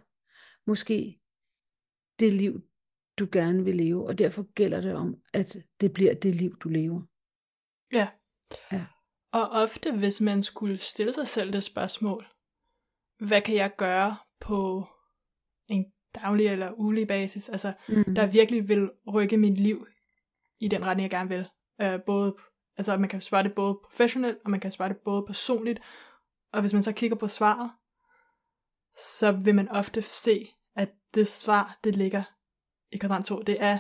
måske 0.68 1.20
det 2.20 2.34
liv, 2.34 2.62
du 3.20 3.28
gerne 3.32 3.64
vil 3.64 3.76
leve, 3.76 4.08
og 4.08 4.18
derfor 4.18 4.54
gælder 4.54 4.82
det 4.82 4.96
om, 4.96 5.16
at 5.34 5.58
det 5.82 5.94
bliver 5.94 6.14
det 6.14 6.36
liv, 6.36 6.58
du 6.58 6.70
lever. 6.70 7.02
Ja. 7.92 8.08
Ja. 8.72 8.86
Og 9.32 9.50
ofte, 9.50 9.98
hvis 9.98 10.22
man 10.22 10.44
skulle 10.44 10.78
stille 10.78 11.14
sig 11.14 11.28
selv 11.28 11.54
det 11.54 11.64
spørgsmål, 11.64 12.26
hvad 13.20 13.42
kan 13.42 13.56
jeg 13.56 13.76
gøre 13.78 14.16
på 14.40 14.88
en 15.68 15.86
daglig 16.16 16.48
eller 16.48 16.72
ulig 16.72 17.08
basis, 17.08 17.50
altså 17.50 17.74
Mm. 17.88 18.16
der 18.16 18.26
virkelig 18.28 18.68
vil 18.68 18.92
rykke 19.14 19.38
mit 19.38 19.58
liv 19.60 19.88
i 20.60 20.68
den 20.68 20.86
retning, 20.86 21.04
jeg 21.04 21.10
gerne 21.12 21.30
vil. 21.30 21.46
Øh, 21.82 22.00
både, 22.06 22.36
altså 22.78 22.98
man 22.98 23.10
kan 23.10 23.22
svare 23.22 23.44
det 23.44 23.54
både 23.56 23.80
professionelt, 23.84 24.38
og 24.46 24.52
man 24.52 24.60
kan 24.60 24.72
svare 24.72 24.90
det 24.90 24.98
både 24.98 25.26
personligt. 25.26 25.80
Og 26.52 26.62
hvis 26.62 26.74
man 26.74 26.84
så 26.84 26.92
kigger 26.92 27.18
på 27.18 27.28
svaret, 27.28 27.72
så 28.98 29.32
vil 29.32 29.56
man 29.56 29.70
ofte 29.70 30.02
se, 30.02 30.48
at 30.76 30.90
det 31.14 31.28
svar, 31.28 31.80
det 31.84 31.96
ligger 31.96 32.24
i 32.92 32.98
kvadrant 32.98 33.26
2. 33.26 33.42
Det 33.42 33.64
er 33.64 33.80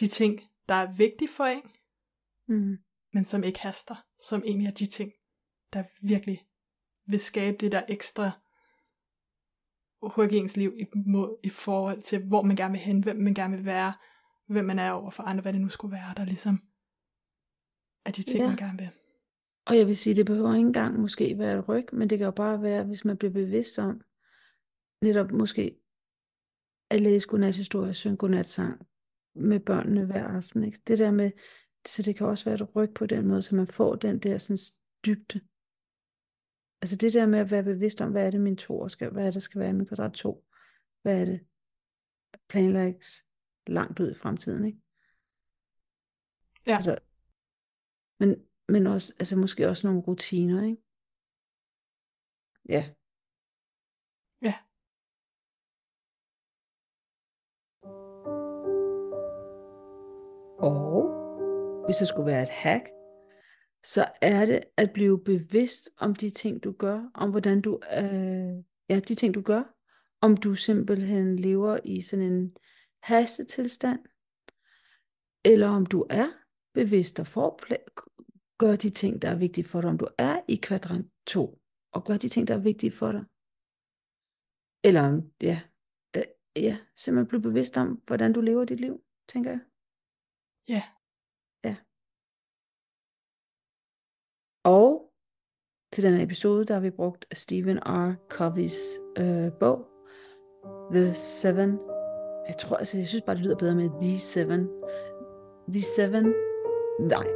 de 0.00 0.06
ting, 0.06 0.40
der 0.68 0.74
er 0.74 0.92
vigtige 0.92 1.28
for 1.28 1.44
en, 1.44 1.62
Mm. 2.50 2.78
men 3.12 3.24
som 3.24 3.44
ikke 3.44 3.60
haster, 3.60 4.06
som 4.20 4.42
egentlig 4.46 4.66
er 4.66 4.70
de 4.72 4.86
ting, 4.86 5.12
der 5.72 5.84
virkelig 6.02 6.46
vil 7.06 7.20
skabe 7.20 7.56
det 7.56 7.72
der 7.72 7.82
ekstra 7.88 8.30
rykke 10.16 10.36
i 10.36 10.38
ens 10.38 10.56
liv 10.56 10.74
i, 10.78 10.84
mod, 11.06 11.36
i 11.42 11.48
forhold 11.48 12.02
til, 12.02 12.26
hvor 12.26 12.42
man 12.42 12.56
gerne 12.56 12.72
vil 12.72 12.80
hen, 12.80 13.02
hvem 13.02 13.16
man 13.16 13.34
gerne 13.34 13.56
vil 13.56 13.64
være, 13.64 13.92
hvem 14.46 14.64
man 14.64 14.78
er 14.78 14.90
over 14.90 15.10
for 15.10 15.22
andre, 15.22 15.42
hvad 15.42 15.52
det 15.52 15.60
nu 15.60 15.68
skulle 15.68 15.92
være, 15.92 16.14
der 16.16 16.24
ligesom 16.24 16.62
er 18.08 18.12
de 18.12 18.22
ting, 18.22 18.42
Ja. 18.42 18.48
man 18.48 18.56
gerne 18.56 18.78
vil. 18.78 18.88
Og 19.66 19.78
jeg 19.78 19.86
vil 19.86 19.96
sige, 19.96 20.16
det 20.16 20.26
behøver 20.26 20.54
ikke 20.54 20.66
engang 20.66 21.00
måske 21.00 21.38
være 21.38 21.58
et 21.58 21.68
ryg, 21.68 21.86
men 21.92 22.10
det 22.10 22.18
kan 22.18 22.24
jo 22.24 22.30
bare 22.30 22.62
være, 22.62 22.84
hvis 22.84 23.04
man 23.04 23.16
bliver 23.16 23.32
bevidst 23.32 23.78
om, 23.78 24.00
netop 25.02 25.30
måske 25.30 25.80
at 26.90 27.00
læse 27.00 27.28
godnathistorie, 27.28 27.94
synge 27.94 28.16
godnatsang, 28.16 28.86
med 29.34 29.60
børnene 29.60 30.06
hver 30.06 30.24
aften. 30.24 30.64
Ikke? 30.64 30.80
Det 30.86 30.98
der 30.98 31.10
med, 31.10 31.30
så 31.86 32.02
det 32.02 32.16
kan 32.16 32.26
også 32.26 32.44
være 32.44 32.54
et 32.54 32.76
ryg 32.76 32.94
på 32.94 33.06
den 33.06 33.26
måde, 33.26 33.42
så 33.42 33.54
man 33.54 33.66
får 33.66 33.94
den 33.94 34.18
der 34.18 34.38
sådan 34.38 34.58
dybde. 35.06 35.40
Altså 36.82 36.96
det 36.96 37.12
der 37.12 37.26
med 37.26 37.38
at 37.38 37.50
være 37.50 37.62
bevidst 37.62 38.00
om, 38.00 38.10
hvad 38.10 38.26
er 38.26 38.30
det 38.30 38.40
min 38.40 38.56
to 38.56 38.88
skal, 38.88 39.10
hvad 39.12 39.26
er 39.26 39.30
det 39.30 39.42
skal 39.42 39.60
være 39.60 39.70
i 39.70 39.72
min 39.72 39.86
kvadrat 39.86 40.12
2, 40.12 40.44
hvad 41.02 41.20
er 41.20 41.24
det 41.24 41.40
planlægges 42.48 43.24
langt 43.66 44.00
ud 44.00 44.10
i 44.10 44.14
fremtiden, 44.14 44.64
ikke? 44.64 44.78
Ja. 46.66 46.82
Så 46.82 46.90
der, 46.90 46.98
men, 48.20 48.44
men 48.68 48.86
også, 48.86 49.14
altså 49.18 49.36
måske 49.36 49.68
også 49.68 49.86
nogle 49.86 50.02
rutiner, 50.02 50.62
ikke? 50.64 50.82
Ja. 52.68 52.90
Ja. 54.42 54.54
Og 60.58 61.18
hvis 61.84 61.96
der 61.96 62.04
skulle 62.04 62.26
være 62.26 62.42
et 62.42 62.48
hack, 62.48 62.84
så 63.84 64.12
er 64.22 64.46
det 64.46 64.64
at 64.76 64.90
blive 64.94 65.24
bevidst 65.24 65.90
om 65.96 66.14
de 66.14 66.30
ting, 66.30 66.64
du 66.64 66.72
gør, 66.72 67.10
om 67.14 67.30
hvordan 67.30 67.60
du, 67.60 67.80
øh, 67.98 68.64
ja, 68.88 69.00
de 69.00 69.14
ting, 69.14 69.34
du 69.34 69.42
gør, 69.42 69.62
om 70.20 70.36
du 70.36 70.54
simpelthen 70.54 71.36
lever 71.36 71.78
i 71.84 72.00
sådan 72.00 72.32
en 72.32 72.56
hastetilstand, 73.02 74.00
eller 75.44 75.68
om 75.68 75.86
du 75.86 76.06
er 76.10 76.26
bevidst 76.80 77.20
og 77.20 77.26
får 77.26 77.50
gør 78.62 78.76
de 78.84 78.90
ting, 78.90 79.22
der 79.22 79.28
er 79.30 79.38
vigtige 79.38 79.68
for 79.70 79.80
dig, 79.80 79.90
om 79.90 79.98
du 79.98 80.08
er 80.18 80.36
i 80.48 80.56
kvadrant 80.56 81.06
2, 81.26 81.60
og 81.94 82.04
gør 82.06 82.16
de 82.22 82.28
ting, 82.28 82.48
der 82.48 82.54
er 82.54 82.66
vigtige 82.70 82.92
for 83.00 83.12
dig. 83.12 83.24
Eller 84.88 85.02
om, 85.08 85.14
ja, 85.50 85.58
ja, 86.56 86.74
simpelthen 86.94 87.28
blive 87.28 87.42
bevidst 87.42 87.76
om, 87.76 88.02
hvordan 88.06 88.32
du 88.32 88.40
lever 88.40 88.64
dit 88.64 88.80
liv, 88.80 88.94
tænker 89.32 89.50
jeg. 89.50 89.60
Ja. 90.68 90.82
Ja. 91.64 91.76
Og 94.64 95.12
til 95.92 96.02
den 96.04 96.20
episode, 96.20 96.64
der 96.64 96.74
har 96.74 96.80
vi 96.80 96.90
brugt 96.90 97.26
Stephen 97.32 97.78
R. 97.78 98.14
Covey's 98.34 98.80
øh, 99.22 99.52
bog, 99.60 99.78
The 100.94 101.14
Seven. 101.14 101.70
Jeg 102.48 102.56
tror, 102.60 102.76
altså, 102.76 102.98
jeg 102.98 103.06
synes 103.06 103.24
bare, 103.26 103.36
det 103.36 103.44
lyder 103.44 103.56
bedre 103.56 103.74
med 103.74 103.90
The 104.02 104.18
Seven. 104.18 104.62
The 105.74 105.82
Seven. 105.82 106.47
Nej. 106.98 107.26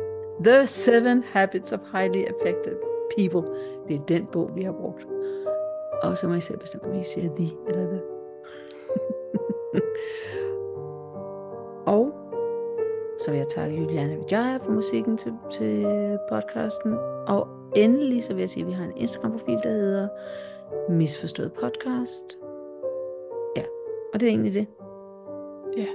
The 0.45 0.67
Seven 0.67 1.23
Habits 1.23 1.73
of 1.73 1.81
Highly 1.93 2.19
Effective 2.19 2.77
People. 3.17 3.55
Det 3.89 3.97
er 3.97 4.05
den 4.09 4.27
bog, 4.33 4.51
vi 4.55 4.63
har 4.63 4.73
brugt. 4.73 5.07
Og 6.03 6.19
så 6.19 6.29
må 6.29 6.35
I 6.35 6.41
selv 6.41 6.59
bestemme, 6.59 6.89
om 6.89 7.01
I 7.01 7.05
siger 7.05 7.35
The 7.37 7.51
eller 7.69 7.87
The. 7.87 8.01
og 11.97 12.13
så 13.19 13.31
vil 13.31 13.39
jeg 13.39 13.49
takke 13.49 13.77
Juliana 13.77 14.15
Vijaya 14.15 14.57
for 14.57 14.73
musikken 14.73 15.17
til, 15.17 15.33
til 15.51 15.87
podcasten. 16.29 16.93
Og 17.29 17.49
endelig 17.77 18.25
så 18.25 18.35
vil 18.35 18.41
jeg 18.41 18.51
sige, 18.51 18.63
at 18.63 18.69
vi 18.69 18.73
har 18.73 18.85
en 18.85 18.97
Instagram-profil, 18.97 19.59
der 19.63 19.71
hedder 19.71 20.09
Misforstået 20.89 21.53
Podcast. 21.53 22.39
Ja, 23.57 23.63
og 24.15 24.21
det 24.21 24.27
er 24.27 24.31
egentlig 24.31 24.55
det. 24.55 24.67
Ja, 25.77 25.87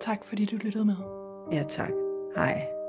tak 0.00 0.24
fordi 0.24 0.44
du 0.44 0.56
lyttede 0.56 0.84
med. 0.84 0.94
Ja, 1.52 1.64
tak. 1.68 1.92
Hej. 2.36 2.79